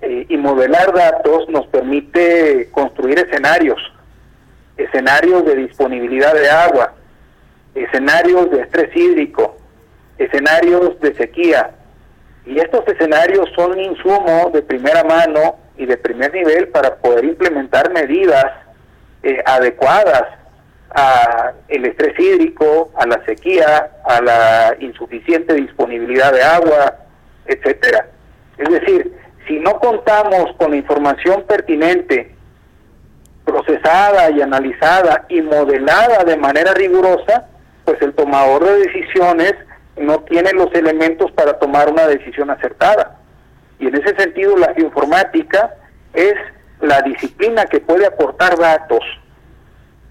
eh, 0.00 0.24
y 0.26 0.36
modelar 0.38 0.94
datos, 0.94 1.46
nos 1.50 1.66
permite 1.66 2.70
construir 2.70 3.18
escenarios, 3.18 3.78
escenarios 4.78 5.44
de 5.44 5.56
disponibilidad 5.56 6.32
de 6.32 6.48
agua, 6.48 6.94
escenarios 7.74 8.50
de 8.50 8.62
estrés 8.62 8.96
hídrico, 8.96 9.58
escenarios 10.16 10.98
de 11.00 11.14
sequía. 11.14 11.72
Y 12.46 12.58
estos 12.58 12.88
escenarios 12.88 13.50
son 13.54 13.72
un 13.72 13.80
insumo 13.80 14.50
de 14.52 14.62
primera 14.62 15.04
mano 15.04 15.56
y 15.76 15.84
de 15.84 15.98
primer 15.98 16.32
nivel 16.32 16.68
para 16.68 16.96
poder 16.96 17.24
implementar 17.24 17.92
medidas 17.92 18.46
eh, 19.22 19.42
adecuadas 19.44 20.24
a 20.94 21.52
el 21.68 21.84
estrés 21.84 22.18
hídrico, 22.18 22.92
a 22.96 23.06
la 23.06 23.22
sequía, 23.26 23.90
a 24.04 24.22
la 24.22 24.76
insuficiente 24.80 25.52
disponibilidad 25.54 26.32
de 26.32 26.42
agua, 26.42 26.94
etcétera. 27.46 28.08
Es 28.58 28.68
decir, 28.68 29.12
si 29.46 29.58
no 29.58 29.78
contamos 29.78 30.52
con 30.56 30.70
la 30.70 30.76
información 30.76 31.42
pertinente, 31.42 32.34
procesada 33.44 34.30
y 34.30 34.40
analizada 34.40 35.26
y 35.28 35.42
modelada 35.42 36.24
de 36.24 36.36
manera 36.36 36.72
rigurosa, 36.72 37.48
pues 37.84 38.00
el 38.00 38.14
tomador 38.14 38.64
de 38.64 38.78
decisiones 38.86 39.54
no 39.96 40.20
tiene 40.20 40.52
los 40.52 40.72
elementos 40.74 41.30
para 41.32 41.58
tomar 41.58 41.90
una 41.90 42.06
decisión 42.06 42.50
acertada. 42.50 43.18
Y 43.78 43.88
en 43.88 43.96
ese 43.96 44.16
sentido 44.16 44.56
la 44.56 44.72
geoinformática 44.74 45.74
es 46.14 46.34
la 46.80 47.02
disciplina 47.02 47.66
que 47.66 47.80
puede 47.80 48.06
aportar 48.06 48.56
datos 48.58 49.00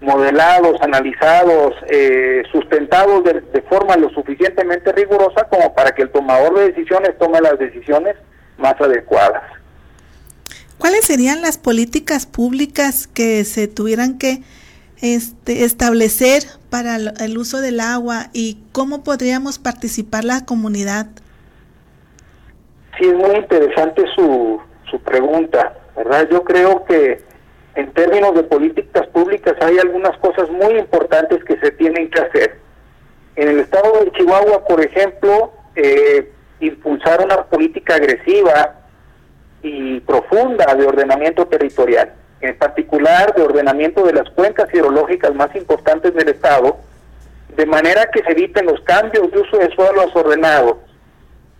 modelados, 0.00 0.80
analizados, 0.82 1.74
eh, 1.88 2.42
sustentados 2.52 3.24
de, 3.24 3.40
de, 3.40 3.62
forma 3.62 3.96
lo 3.96 4.10
suficientemente 4.10 4.92
rigurosa 4.92 5.44
como 5.48 5.74
para 5.74 5.92
que 5.92 6.02
el 6.02 6.10
tomador 6.10 6.58
de 6.58 6.72
decisiones 6.72 7.16
tome 7.18 7.40
las 7.40 7.58
decisiones 7.58 8.14
más 8.58 8.80
adecuadas. 8.80 9.42
¿Cuáles 10.78 11.06
serían 11.06 11.40
las 11.42 11.58
políticas 11.58 12.26
públicas 12.26 13.06
que 13.06 13.44
se 13.44 13.68
tuvieran 13.68 14.18
que 14.18 14.42
este, 15.00 15.64
establecer 15.64 16.42
para 16.70 16.96
el 16.96 17.38
uso 17.38 17.60
del 17.60 17.80
agua 17.80 18.26
y 18.32 18.58
cómo 18.72 19.04
podríamos 19.04 19.58
participar 19.58 20.24
la 20.24 20.44
comunidad? 20.44 21.06
Sí, 22.98 23.06
es 23.06 23.14
muy 23.14 23.36
interesante 23.36 24.04
su, 24.14 24.60
su 24.90 24.98
pregunta, 25.00 25.74
¿verdad? 25.96 26.28
Yo 26.30 26.44
creo 26.44 26.84
que 26.84 27.22
en 27.74 27.92
términos 27.92 28.34
de 28.34 28.44
políticas 28.44 29.06
públicas 29.08 29.54
hay 29.60 29.78
algunas 29.78 30.16
cosas 30.18 30.48
muy 30.50 30.78
importantes 30.78 31.42
que 31.44 31.58
se 31.58 31.72
tienen 31.72 32.10
que 32.10 32.20
hacer. 32.20 32.58
En 33.36 33.48
el 33.48 33.60
estado 33.60 34.04
de 34.04 34.12
Chihuahua, 34.12 34.64
por 34.64 34.80
ejemplo, 34.80 35.52
eh, 35.74 36.30
impulsar 36.66 37.24
una 37.24 37.44
política 37.44 37.96
agresiva 37.96 38.74
y 39.62 40.00
profunda 40.00 40.74
de 40.74 40.86
ordenamiento 40.86 41.46
territorial, 41.46 42.12
en 42.40 42.56
particular 42.58 43.34
de 43.34 43.42
ordenamiento 43.42 44.04
de 44.04 44.12
las 44.12 44.28
cuencas 44.30 44.72
hidrológicas 44.72 45.34
más 45.34 45.54
importantes 45.56 46.14
del 46.14 46.28
estado, 46.28 46.78
de 47.56 47.66
manera 47.66 48.10
que 48.12 48.22
se 48.22 48.32
eviten 48.32 48.66
los 48.66 48.80
cambios 48.82 49.30
de 49.30 49.40
uso 49.40 49.56
de 49.58 49.70
suelo 49.74 50.02
desordenado, 50.02 50.80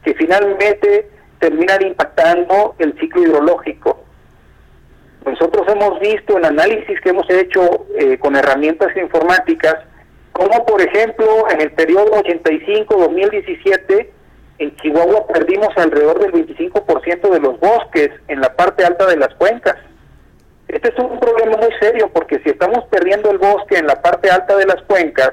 que 0.02 0.14
finalmente 0.14 1.08
terminan 1.38 1.82
impactando 1.86 2.74
el 2.78 2.98
ciclo 2.98 3.22
hidrológico. 3.22 4.04
Nosotros 5.24 5.66
hemos 5.68 5.98
visto 6.00 6.36
en 6.36 6.44
análisis 6.44 7.00
que 7.00 7.08
hemos 7.08 7.28
hecho 7.30 7.86
eh, 7.98 8.18
con 8.18 8.36
herramientas 8.36 8.94
informáticas, 8.96 9.76
como 10.32 10.66
por 10.66 10.82
ejemplo 10.82 11.48
en 11.50 11.60
el 11.62 11.72
periodo 11.72 12.12
85-2017, 12.22 14.08
en 14.64 14.76
Chihuahua 14.76 15.26
perdimos 15.26 15.68
alrededor 15.76 16.18
del 16.20 16.32
25% 16.46 17.30
de 17.30 17.40
los 17.40 17.60
bosques 17.60 18.10
en 18.28 18.40
la 18.40 18.54
parte 18.54 18.84
alta 18.84 19.06
de 19.06 19.16
las 19.16 19.34
cuencas. 19.34 19.76
Este 20.68 20.88
es 20.88 20.98
un 20.98 21.20
problema 21.20 21.58
muy 21.58 21.70
serio 21.80 22.10
porque 22.12 22.40
si 22.40 22.50
estamos 22.50 22.84
perdiendo 22.86 23.30
el 23.30 23.38
bosque 23.38 23.76
en 23.76 23.86
la 23.86 24.00
parte 24.00 24.30
alta 24.30 24.56
de 24.56 24.64
las 24.64 24.80
cuencas, 24.82 25.32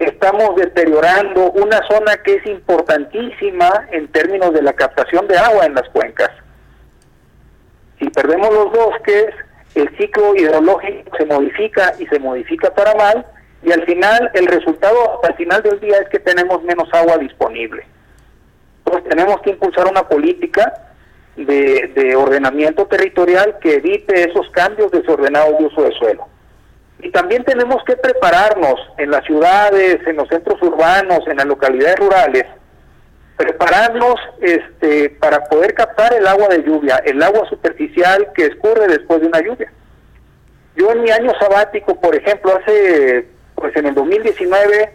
estamos 0.00 0.56
deteriorando 0.56 1.52
una 1.52 1.80
zona 1.88 2.16
que 2.24 2.34
es 2.34 2.46
importantísima 2.46 3.86
en 3.92 4.08
términos 4.08 4.52
de 4.52 4.62
la 4.62 4.72
captación 4.72 5.28
de 5.28 5.38
agua 5.38 5.64
en 5.64 5.74
las 5.74 5.88
cuencas. 5.90 6.30
Si 8.00 8.10
perdemos 8.10 8.52
los 8.52 8.72
bosques, 8.72 9.28
el 9.76 9.96
ciclo 9.96 10.34
hidrológico 10.34 11.16
se 11.16 11.24
modifica 11.24 11.92
y 11.98 12.06
se 12.06 12.18
modifica 12.18 12.74
para 12.74 12.94
mal 12.94 13.24
y 13.62 13.72
al 13.72 13.84
final 13.86 14.30
el 14.34 14.46
resultado 14.46 15.20
al 15.24 15.34
final 15.36 15.62
del 15.62 15.78
día 15.78 15.98
es 15.98 16.08
que 16.08 16.18
tenemos 16.18 16.62
menos 16.64 16.92
agua 16.92 17.16
disponible. 17.18 17.86
Entonces 18.86 19.10
tenemos 19.10 19.40
que 19.42 19.50
impulsar 19.50 19.86
una 19.88 20.08
política 20.08 20.72
de, 21.36 21.92
de 21.94 22.16
ordenamiento 22.16 22.86
territorial 22.86 23.58
que 23.60 23.74
evite 23.74 24.30
esos 24.30 24.48
cambios 24.50 24.90
desordenados 24.92 25.58
de 25.58 25.66
uso 25.66 25.82
de 25.82 25.92
suelo. 25.92 26.28
Y 27.00 27.10
también 27.10 27.44
tenemos 27.44 27.82
que 27.84 27.96
prepararnos 27.96 28.80
en 28.96 29.10
las 29.10 29.24
ciudades, 29.26 29.98
en 30.06 30.16
los 30.16 30.28
centros 30.28 30.60
urbanos, 30.62 31.20
en 31.26 31.36
las 31.36 31.46
localidades 31.46 31.96
rurales, 31.96 32.46
prepararnos 33.36 34.14
este, 34.40 35.10
para 35.10 35.44
poder 35.44 35.74
captar 35.74 36.14
el 36.14 36.26
agua 36.26 36.48
de 36.48 36.62
lluvia, 36.62 37.02
el 37.04 37.22
agua 37.22 37.46
superficial 37.48 38.32
que 38.34 38.46
escurre 38.46 38.86
después 38.88 39.20
de 39.20 39.26
una 39.26 39.40
lluvia. 39.40 39.70
Yo 40.74 40.90
en 40.90 41.02
mi 41.02 41.10
año 41.10 41.32
sabático, 41.38 42.00
por 42.00 42.14
ejemplo, 42.14 42.56
hace, 42.56 43.28
pues 43.54 43.76
en 43.76 43.86
el 43.86 43.94
2019 43.94 44.94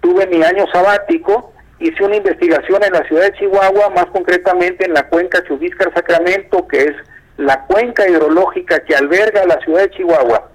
tuve 0.00 0.26
mi 0.26 0.42
año 0.42 0.66
sabático, 0.72 1.52
hice 1.78 2.04
una 2.04 2.16
investigación 2.16 2.82
en 2.82 2.92
la 2.92 3.04
ciudad 3.04 3.22
de 3.22 3.38
Chihuahua, 3.38 3.90
más 3.90 4.06
concretamente 4.06 4.84
en 4.86 4.94
la 4.94 5.08
cuenca 5.08 5.42
Chubíscar-Sacramento, 5.44 6.66
que 6.68 6.82
es 6.84 6.92
la 7.36 7.66
cuenca 7.66 8.08
hidrológica 8.08 8.80
que 8.80 8.96
alberga 8.96 9.44
la 9.46 9.60
ciudad 9.60 9.82
de 9.82 9.90
Chihuahua 9.90 10.50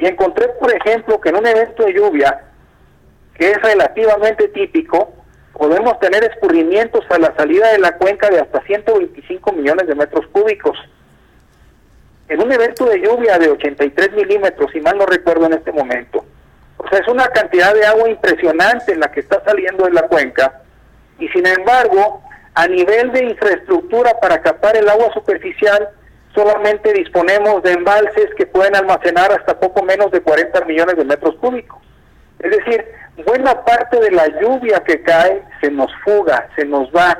y 0.00 0.06
encontré, 0.06 0.48
por 0.58 0.74
ejemplo, 0.74 1.20
que 1.20 1.28
en 1.28 1.36
un 1.36 1.46
evento 1.46 1.84
de 1.84 1.92
lluvia, 1.92 2.40
que 3.34 3.50
es 3.50 3.62
relativamente 3.62 4.48
típico, 4.48 5.12
podemos 5.52 6.00
tener 6.00 6.24
escurrimientos 6.24 7.04
a 7.10 7.18
la 7.18 7.34
salida 7.36 7.70
de 7.72 7.78
la 7.78 7.96
cuenca 7.98 8.30
de 8.30 8.40
hasta 8.40 8.62
125 8.62 9.52
millones 9.52 9.86
de 9.86 9.94
metros 9.94 10.26
cúbicos. 10.28 10.78
En 12.28 12.40
un 12.40 12.50
evento 12.50 12.86
de 12.86 13.00
lluvia 13.00 13.38
de 13.38 13.50
83 13.50 14.12
milímetros, 14.12 14.70
si 14.72 14.80
mal 14.80 14.96
no 14.96 15.04
recuerdo 15.04 15.46
en 15.46 15.52
este 15.54 15.72
momento. 15.72 16.24
Sea, 16.90 16.98
es 16.98 17.08
una 17.08 17.28
cantidad 17.28 17.72
de 17.74 17.86
agua 17.86 18.10
impresionante 18.10 18.96
la 18.96 19.10
que 19.12 19.20
está 19.20 19.42
saliendo 19.44 19.84
de 19.84 19.92
la 19.92 20.02
cuenca. 20.02 20.60
Y 21.18 21.28
sin 21.28 21.46
embargo, 21.46 22.22
a 22.54 22.66
nivel 22.66 23.12
de 23.12 23.24
infraestructura 23.24 24.18
para 24.20 24.42
captar 24.42 24.76
el 24.76 24.88
agua 24.88 25.12
superficial, 25.14 25.90
solamente 26.34 26.92
disponemos 26.92 27.62
de 27.62 27.72
embalses 27.72 28.30
que 28.36 28.46
pueden 28.46 28.74
almacenar 28.76 29.32
hasta 29.32 29.58
poco 29.58 29.82
menos 29.84 30.10
de 30.10 30.20
40 30.20 30.64
millones 30.64 30.96
de 30.96 31.04
metros 31.04 31.36
cúbicos. 31.36 31.80
Es 32.38 32.50
decir, 32.50 32.84
buena 33.26 33.64
parte 33.64 34.00
de 34.00 34.10
la 34.10 34.26
lluvia 34.40 34.82
que 34.84 35.02
cae 35.02 35.42
se 35.60 35.70
nos 35.70 35.90
fuga, 36.04 36.48
se 36.56 36.64
nos 36.64 36.88
va. 36.90 37.16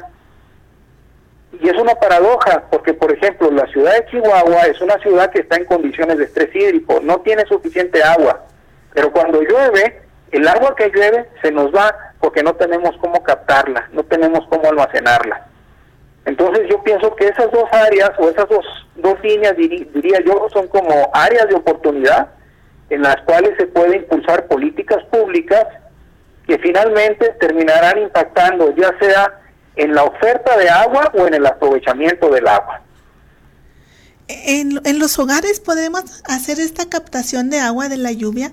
Y 1.61 1.69
es 1.69 1.77
una 1.77 1.95
paradoja, 1.95 2.65
porque 2.71 2.95
por 2.95 3.13
ejemplo 3.13 3.51
la 3.51 3.67
ciudad 3.67 3.95
de 3.95 4.07
Chihuahua 4.07 4.67
es 4.67 4.81
una 4.81 4.99
ciudad 4.99 5.31
que 5.31 5.41
está 5.41 5.57
en 5.57 5.65
condiciones 5.65 6.19
de 6.19 6.25
estrés 6.25 6.55
hídrico, 6.55 7.01
no 7.03 7.21
tiene 7.21 7.45
suficiente 7.47 8.03
agua, 8.03 8.47
pero 8.94 9.12
cuando 9.12 9.42
llueve, 9.42 10.03
el 10.33 10.46
agua 10.46 10.74
que 10.76 10.90
llueve 10.90 11.29
se 11.42 11.50
nos 11.50 11.74
va 11.74 11.94
porque 12.20 12.42
no 12.42 12.55
tenemos 12.55 12.96
cómo 13.00 13.22
captarla, 13.22 13.88
no 13.92 14.05
tenemos 14.05 14.46
cómo 14.48 14.68
almacenarla. 14.68 15.46
Entonces 16.24 16.68
yo 16.70 16.83
pienso 16.83 17.14
que 17.16 17.29
esas 17.29 17.50
dos 17.50 17.64
áreas 17.72 18.11
o 18.18 18.29
esas 18.29 18.48
dos, 18.48 18.64
dos 18.96 19.18
líneas, 19.22 19.57
diría 19.57 20.20
yo, 20.24 20.46
son 20.53 20.68
como 20.68 21.11
áreas 21.12 21.48
de 21.48 21.55
oportunidad 21.55 22.29
en 22.90 23.03
las 23.03 23.16
cuales 23.22 23.53
se 23.59 23.66
puede 23.66 23.96
impulsar 23.96 24.46
políticas 24.46 25.03
públicas 25.11 25.64
que 26.46 26.59
finalmente 26.59 27.35
terminarán 27.40 27.98
impactando 27.98 28.74
ya 28.74 28.92
sea 29.00 29.40
en 29.76 29.94
la 29.94 30.05
oferta 30.05 30.57
de 30.59 30.68
agua 30.68 31.11
o 31.14 31.26
en 31.26 31.35
el 31.35 31.46
aprovechamiento 31.46 32.29
del 32.29 32.46
agua. 32.48 32.83
¿En, 34.29 34.81
en 34.85 34.98
los 34.98 35.18
hogares 35.18 35.61
podemos 35.61 36.22
hacer 36.26 36.61
esta 36.61 36.88
captación 36.88 37.50
de 37.50 37.61
agua 37.61 37.88
de 37.88 37.96
la 37.96 38.12
lluvia? 38.12 38.53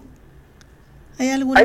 ¿Hay 1.19 1.31
alguna...? 1.31 1.61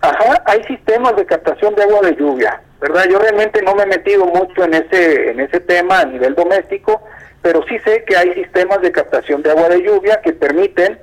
ajá, 0.00 0.42
hay 0.46 0.62
sistemas 0.64 1.16
de 1.16 1.26
captación 1.26 1.74
de 1.74 1.82
agua 1.82 2.00
de 2.02 2.16
lluvia. 2.16 2.60
¿verdad? 2.80 3.06
Yo 3.10 3.18
realmente 3.18 3.62
no 3.62 3.74
me 3.74 3.82
he 3.82 3.86
metido 3.86 4.24
mucho 4.26 4.64
en 4.64 4.74
ese, 4.74 5.30
en 5.30 5.40
ese 5.40 5.60
tema 5.60 6.00
a 6.00 6.04
nivel 6.04 6.34
doméstico, 6.34 7.02
pero 7.42 7.62
sí 7.68 7.78
sé 7.80 8.04
que 8.04 8.16
hay 8.16 8.34
sistemas 8.34 8.80
de 8.82 8.92
captación 8.92 9.42
de 9.42 9.50
agua 9.50 9.68
de 9.68 9.82
lluvia 9.82 10.20
que 10.22 10.32
permiten 10.32 10.98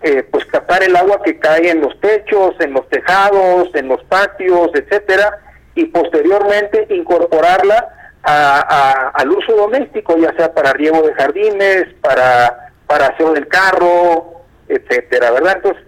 eh, 0.00 0.22
pues 0.30 0.44
captar 0.46 0.82
el 0.82 0.94
agua 0.96 1.22
que 1.22 1.38
cae 1.38 1.70
en 1.70 1.80
los 1.80 2.00
techos, 2.00 2.54
en 2.60 2.72
los 2.72 2.88
tejados, 2.88 3.68
en 3.74 3.88
los 3.88 4.02
patios, 4.04 4.70
etcétera, 4.74 5.38
y 5.74 5.86
posteriormente 5.86 6.86
incorporarla 6.90 7.94
a, 8.22 9.10
al 9.14 9.30
uso 9.30 9.54
doméstico, 9.56 10.16
ya 10.16 10.32
sea 10.36 10.52
para 10.52 10.72
riego 10.72 11.02
de 11.02 11.14
jardines, 11.14 11.86
para, 12.00 12.72
para 12.86 13.06
aseo 13.06 13.32
del 13.32 13.48
carro, 13.48 14.42
etcétera, 14.68 15.30
¿verdad? 15.30 15.56
Entonces, 15.56 15.84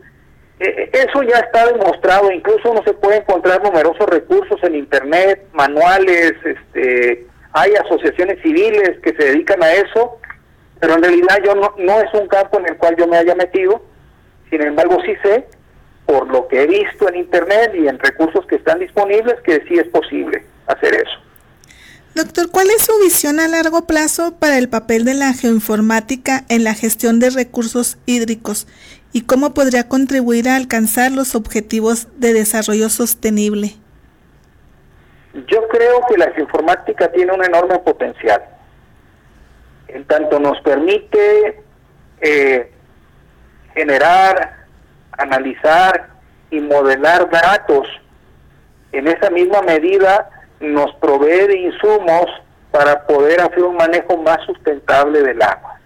eso 0.60 1.22
ya 1.22 1.38
está 1.38 1.72
demostrado, 1.72 2.30
incluso 2.30 2.70
uno 2.70 2.82
se 2.84 2.92
puede 2.92 3.18
encontrar 3.18 3.62
numerosos 3.62 4.06
recursos 4.06 4.62
en 4.62 4.74
internet, 4.74 5.46
manuales, 5.52 6.34
este, 6.44 7.26
hay 7.52 7.72
asociaciones 7.74 8.42
civiles 8.42 8.98
que 9.02 9.14
se 9.14 9.24
dedican 9.24 9.62
a 9.62 9.72
eso, 9.72 10.18
pero 10.78 10.94
en 10.94 11.02
realidad 11.02 11.38
yo 11.44 11.54
no, 11.54 11.74
no 11.78 12.00
es 12.00 12.12
un 12.12 12.28
campo 12.28 12.58
en 12.58 12.66
el 12.66 12.76
cual 12.76 12.94
yo 12.98 13.06
me 13.06 13.16
haya 13.16 13.34
metido, 13.34 13.82
sin 14.50 14.60
embargo 14.62 14.98
sí 15.04 15.14
sé, 15.22 15.46
por 16.04 16.28
lo 16.28 16.46
que 16.48 16.62
he 16.62 16.66
visto 16.66 17.08
en 17.08 17.16
internet 17.16 17.72
y 17.74 17.88
en 17.88 17.98
recursos 17.98 18.44
que 18.46 18.56
están 18.56 18.80
disponibles, 18.80 19.40
que 19.42 19.64
sí 19.66 19.78
es 19.78 19.88
posible 19.88 20.44
hacer 20.66 20.94
eso. 20.94 21.30
Doctor, 22.14 22.50
¿cuál 22.50 22.66
es 22.70 22.84
su 22.84 22.92
visión 22.98 23.38
a 23.38 23.46
largo 23.46 23.86
plazo 23.86 24.34
para 24.36 24.58
el 24.58 24.68
papel 24.68 25.04
de 25.04 25.14
la 25.14 25.32
geoinformática 25.32 26.44
en 26.48 26.64
la 26.64 26.74
gestión 26.74 27.20
de 27.20 27.30
recursos 27.30 27.98
hídricos 28.04 28.66
y 29.12 29.22
cómo 29.22 29.54
podría 29.54 29.88
contribuir 29.88 30.48
a 30.48 30.56
alcanzar 30.56 31.12
los 31.12 31.34
objetivos 31.34 32.08
de 32.18 32.32
desarrollo 32.32 32.88
sostenible? 32.88 33.74
Yo 35.46 35.68
creo 35.68 36.06
que 36.08 36.18
la 36.18 36.32
informática 36.38 37.10
tiene 37.12 37.32
un 37.32 37.44
enorme 37.44 37.78
potencial. 37.80 38.42
En 39.88 40.04
tanto 40.04 40.38
nos 40.38 40.60
permite 40.60 41.62
eh, 42.20 42.72
generar, 43.74 44.66
analizar 45.12 46.10
y 46.50 46.60
modelar 46.60 47.28
datos, 47.30 47.86
en 48.92 49.06
esa 49.06 49.30
misma 49.30 49.62
medida 49.62 50.28
nos 50.60 50.94
provee 50.96 51.46
de 51.46 51.58
insumos 51.58 52.26
para 52.70 53.06
poder 53.06 53.40
hacer 53.40 53.62
un 53.62 53.76
manejo 53.76 54.16
más 54.18 54.38
sustentable 54.46 55.22
del 55.22 55.40
agua. 55.42 55.79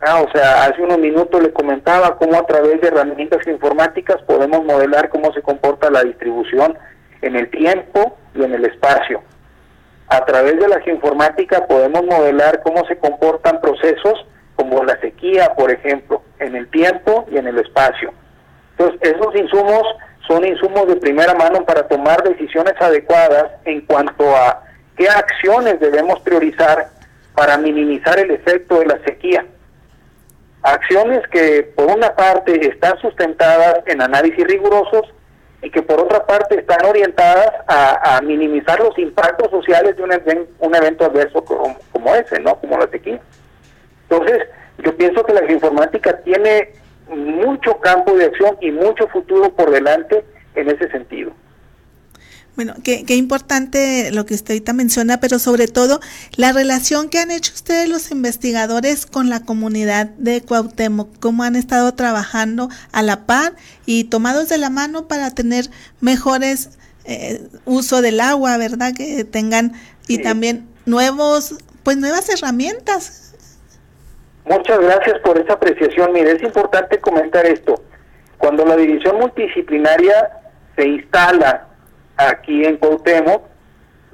Ah, 0.00 0.20
o 0.20 0.30
sea, 0.30 0.64
hace 0.64 0.82
unos 0.82 0.98
minutos 0.98 1.42
le 1.42 1.52
comentaba 1.52 2.16
cómo 2.16 2.38
a 2.38 2.46
través 2.46 2.80
de 2.80 2.88
herramientas 2.88 3.46
informáticas 3.46 4.16
podemos 4.26 4.64
modelar 4.64 5.08
cómo 5.08 5.32
se 5.32 5.42
comporta 5.42 5.90
la 5.90 6.02
distribución 6.04 6.76
en 7.22 7.36
el 7.36 7.50
tiempo 7.50 8.16
y 8.34 8.44
en 8.44 8.54
el 8.54 8.64
espacio. 8.66 9.22
A 10.08 10.24
través 10.24 10.58
de 10.60 10.68
la 10.68 10.80
geoinformática 10.80 11.66
podemos 11.66 12.04
modelar 12.04 12.62
cómo 12.62 12.86
se 12.86 12.96
comportan 12.98 13.60
procesos 13.60 14.26
como 14.54 14.84
la 14.84 15.00
sequía, 15.00 15.54
por 15.54 15.70
ejemplo, 15.70 16.22
en 16.38 16.56
el 16.56 16.68
tiempo 16.68 17.26
y 17.30 17.38
en 17.38 17.46
el 17.46 17.58
espacio. 17.58 18.12
Entonces, 18.78 19.14
esos 19.14 19.34
insumos 19.34 19.82
son 20.26 20.44
insumos 20.44 20.86
de 20.88 20.96
primera 20.96 21.34
mano 21.34 21.64
para 21.64 21.88
tomar 21.88 22.22
decisiones 22.22 22.74
adecuadas 22.80 23.52
en 23.64 23.80
cuanto 23.82 24.34
a 24.36 24.62
qué 24.96 25.08
acciones 25.08 25.80
debemos 25.80 26.20
priorizar 26.20 26.88
para 27.34 27.58
minimizar 27.58 28.18
el 28.18 28.30
efecto 28.30 28.78
de 28.80 28.86
la 28.86 28.98
sequía. 29.04 29.44
Acciones 30.66 31.20
que 31.28 31.62
por 31.76 31.86
una 31.86 32.16
parte 32.16 32.68
están 32.68 32.98
sustentadas 32.98 33.84
en 33.86 34.02
análisis 34.02 34.44
rigurosos 34.44 35.02
y 35.62 35.70
que 35.70 35.80
por 35.80 36.00
otra 36.00 36.26
parte 36.26 36.58
están 36.58 36.84
orientadas 36.84 37.52
a, 37.68 38.20
minimizar 38.22 38.80
los 38.80 38.98
impactos 38.98 39.48
sociales 39.52 39.96
de 39.96 40.02
un, 40.02 40.10
un 40.58 40.74
evento 40.74 41.04
adverso 41.04 41.44
como, 41.44 42.14
ese, 42.16 42.40
¿no? 42.40 42.58
Como 42.58 42.78
la 42.78 42.88
sequía. 42.88 43.20
Entonces, 44.10 44.42
yo 44.78 44.96
pienso 44.96 45.22
que 45.22 45.34
la 45.34 45.52
informática 45.52 46.18
tiene 46.24 46.72
mucho 47.08 47.78
campo 47.78 48.14
de 48.14 48.24
acción 48.24 48.56
y 48.60 48.72
mucho 48.72 49.06
futuro 49.06 49.50
por 49.54 49.70
delante 49.70 50.24
en 50.56 50.68
ese 50.68 50.90
sentido. 50.90 51.30
Bueno, 52.56 52.74
qué, 52.82 53.04
qué, 53.04 53.16
importante 53.16 54.10
lo 54.12 54.24
que 54.24 54.32
usted 54.32 54.54
ahorita 54.54 54.72
menciona, 54.72 55.20
pero 55.20 55.38
sobre 55.38 55.68
todo 55.68 56.00
la 56.36 56.52
relación 56.52 57.10
que 57.10 57.18
han 57.18 57.30
hecho 57.30 57.52
ustedes 57.52 57.86
los 57.86 58.10
investigadores 58.10 59.04
con 59.04 59.28
la 59.28 59.40
comunidad 59.40 60.06
de 60.06 60.40
Cuauhtémoc, 60.40 61.18
cómo 61.20 61.42
han 61.42 61.54
estado 61.54 61.92
trabajando 61.92 62.70
a 62.92 63.02
la 63.02 63.26
par 63.26 63.52
y 63.84 64.04
tomados 64.04 64.48
de 64.48 64.56
la 64.56 64.70
mano 64.70 65.06
para 65.06 65.30
tener 65.32 65.66
mejores 66.00 66.78
eh, 67.04 67.46
uso 67.66 68.00
del 68.00 68.20
agua, 68.20 68.56
¿verdad? 68.56 68.94
Que 68.96 69.24
tengan 69.24 69.72
y 70.08 70.22
también 70.22 70.66
nuevos, 70.86 71.56
pues 71.82 71.98
nuevas 71.98 72.28
herramientas. 72.30 73.34
Muchas 74.46 74.80
gracias 74.80 75.18
por 75.20 75.38
esa 75.38 75.52
apreciación. 75.52 76.12
Mire, 76.12 76.32
es 76.32 76.42
importante 76.42 76.98
comentar 77.00 77.44
esto. 77.44 77.82
Cuando 78.38 78.64
la 78.64 78.76
división 78.76 79.18
multidisciplinaria 79.18 80.30
se 80.74 80.86
instala 80.86 81.66
aquí 82.16 82.64
en 82.64 82.76
Cuauhtémoc, 82.78 83.42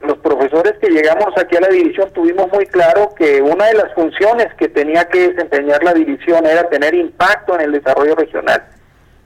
los 0.03 0.19
profesores 0.19 0.75
que 0.81 0.91
llegamos 0.91 1.33
aquí 1.37 1.57
a 1.57 1.61
la 1.61 1.69
división 1.69 2.11
tuvimos 2.13 2.53
muy 2.53 2.67
claro 2.67 3.15
que 3.17 3.41
una 3.41 3.67
de 3.67 3.75
las 3.75 3.95
funciones 3.95 4.53
que 4.55 4.69
tenía 4.69 5.05
que 5.05 5.29
desempeñar 5.29 5.83
la 5.85 5.95
división 5.95 6.45
era 6.45 6.69
tener 6.69 6.95
impacto 6.95 7.55
en 7.55 7.63
el 7.63 7.73
desarrollo 7.73 8.17
regional. 8.17 8.65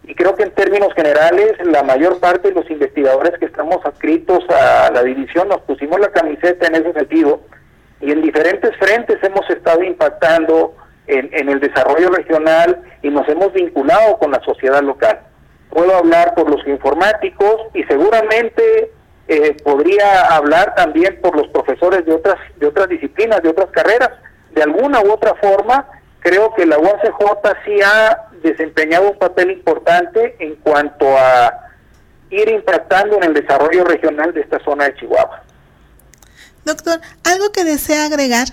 Y 0.05 0.15
creo 0.15 0.37
que 0.37 0.45
en 0.45 0.53
términos 0.53 0.93
generales 0.95 1.55
la 1.65 1.83
mayor 1.83 2.21
parte 2.21 2.49
de 2.49 2.55
los 2.55 2.71
investigadores 2.71 3.39
que 3.39 3.47
estamos 3.47 3.85
adscritos 3.85 4.45
a 4.51 4.91
la 4.93 5.03
división 5.03 5.49
nos 5.49 5.63
pusimos 5.63 5.99
la 5.99 6.13
camiseta 6.13 6.67
en 6.67 6.77
ese 6.77 6.93
sentido 6.93 7.41
y 8.01 8.13
en 8.13 8.21
diferentes 8.21 8.77
frentes 8.77 9.17
hemos 9.23 9.49
estado 9.49 9.83
impactando 9.83 10.77
en, 11.07 11.31
en 11.33 11.49
el 11.49 11.59
desarrollo 11.59 12.11
regional 12.11 12.83
y 13.03 13.09
nos 13.09 13.27
hemos 13.29 13.53
vinculado 13.55 14.19
con 14.19 14.31
la 14.31 14.41
sociedad 14.45 14.83
local 14.83 15.21
puedo 15.71 15.95
hablar 15.95 16.35
por 16.35 16.51
los 16.51 16.67
informáticos 16.67 17.63
y 17.75 17.83
seguramente 17.85 18.93
eh, 19.29 19.57
podría 19.65 20.27
hablar 20.29 20.75
también 20.75 21.21
por 21.21 21.37
los 21.37 21.49
profesores 21.49 22.05
de 22.07 22.15
otras 22.15 22.37
de 22.57 22.67
otras 22.67 22.89
disciplinas, 22.89 23.43
de 23.43 23.49
otras 23.49 23.71
carreras. 23.71 24.11
De 24.53 24.63
alguna 24.63 25.01
u 25.01 25.11
otra 25.13 25.35
forma, 25.35 25.87
creo 26.21 26.55
que 26.55 26.65
la 26.65 26.79
UACJ 26.79 27.19
sí 27.65 27.79
ha 27.85 28.29
desempeñado 28.43 29.11
un 29.11 29.19
papel 29.19 29.51
importante 29.51 30.37
en 30.39 30.55
cuanto 30.57 31.07
a 31.17 31.67
ir 32.31 32.49
impactando 32.49 33.17
en 33.17 33.25
el 33.25 33.35
desarrollo 33.35 33.85
regional 33.85 34.33
de 34.33 34.41
esta 34.41 34.59
zona 34.65 34.85
de 34.85 34.95
Chihuahua. 34.95 35.43
Doctor, 36.65 37.01
¿algo 37.25 37.53
que 37.53 37.65
desea 37.65 38.07
agregar? 38.07 38.49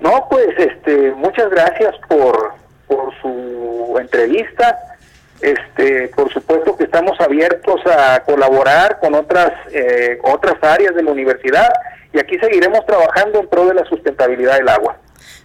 No, 0.00 0.26
pues 0.30 0.48
este, 0.58 1.12
muchas 1.12 1.50
gracias 1.50 1.94
por, 2.08 2.54
por 2.86 3.12
su 3.20 3.96
entrevista 3.98 4.95
este, 5.40 6.08
por 6.08 6.32
supuesto 6.32 6.76
que 6.76 6.84
estamos 6.84 7.20
abiertos 7.20 7.80
a 7.86 8.20
colaborar 8.20 8.98
con 9.00 9.14
otras, 9.14 9.52
eh, 9.72 10.18
otras 10.22 10.54
áreas 10.62 10.94
de 10.94 11.02
la 11.02 11.12
universidad 11.12 11.68
y 12.12 12.18
aquí 12.18 12.38
seguiremos 12.38 12.84
trabajando 12.86 13.40
en 13.40 13.48
pro 13.48 13.66
de 13.66 13.74
la 13.74 13.84
sustentabilidad 13.84 14.56
del 14.56 14.68
agua. 14.68 14.96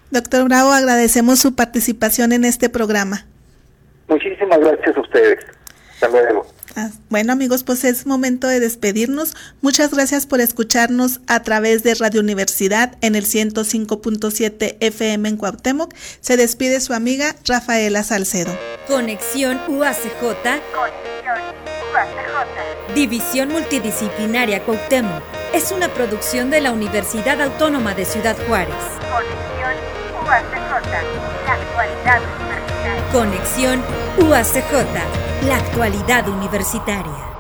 Doctor 0.10 0.46
Bravo, 0.46 0.72
agradecemos 0.72 1.40
su 1.40 1.56
participación 1.56 2.32
en 2.34 2.46
este 2.46 2.70
programa. 2.70 3.26
Muchísimas 4.08 4.60
gracias 4.60 4.96
a 4.96 5.00
ustedes. 5.00 5.40
Hasta 5.94 6.10
luego. 6.10 6.46
Ah, 6.76 6.90
bueno 7.10 7.34
amigos, 7.34 7.64
pues 7.64 7.84
es 7.84 8.06
momento 8.06 8.48
de 8.48 8.60
despedirnos. 8.60 9.34
Muchas 9.62 9.92
gracias 9.92 10.26
por 10.26 10.40
escucharnos 10.40 11.20
a 11.28 11.42
través 11.42 11.84
de 11.84 11.96
Radio 11.96 12.22
Universidad 12.22 12.98
en 13.02 13.16
el 13.16 13.26
105.7 13.26 14.78
FM 14.80 15.30
en 15.30 15.38
Cuauhtémoc. 15.38 15.94
Se 16.22 16.38
despide 16.38 16.80
su 16.80 16.94
amiga 16.94 17.36
Rafaela 17.46 18.04
Salcedo. 18.04 18.58
Conexión 18.88 19.60
UACJ. 19.68 20.22
Conexión 20.22 21.40
UACJ. 21.94 22.96
División 22.96 23.50
Multidisciplinaria 23.50 24.64
Cuauhtémoc. 24.64 25.24
Es 25.54 25.72
una 25.72 25.94
producción 25.94 26.50
de 26.50 26.62
la 26.62 26.72
Universidad 26.72 27.42
Autónoma 27.42 27.94
de 27.96 28.06
Ciudad 28.06 28.38
Juárez. 28.48 28.76
Conexión 29.12 29.76
UACJ. 30.26 30.92
La 31.46 31.54
actualidad 31.54 32.22
universitaria. 32.40 33.12
Conexión 33.12 33.84
UACJ 34.20 35.31
la 35.48 35.58
actualidad 35.58 36.28
universitaria. 36.28 37.31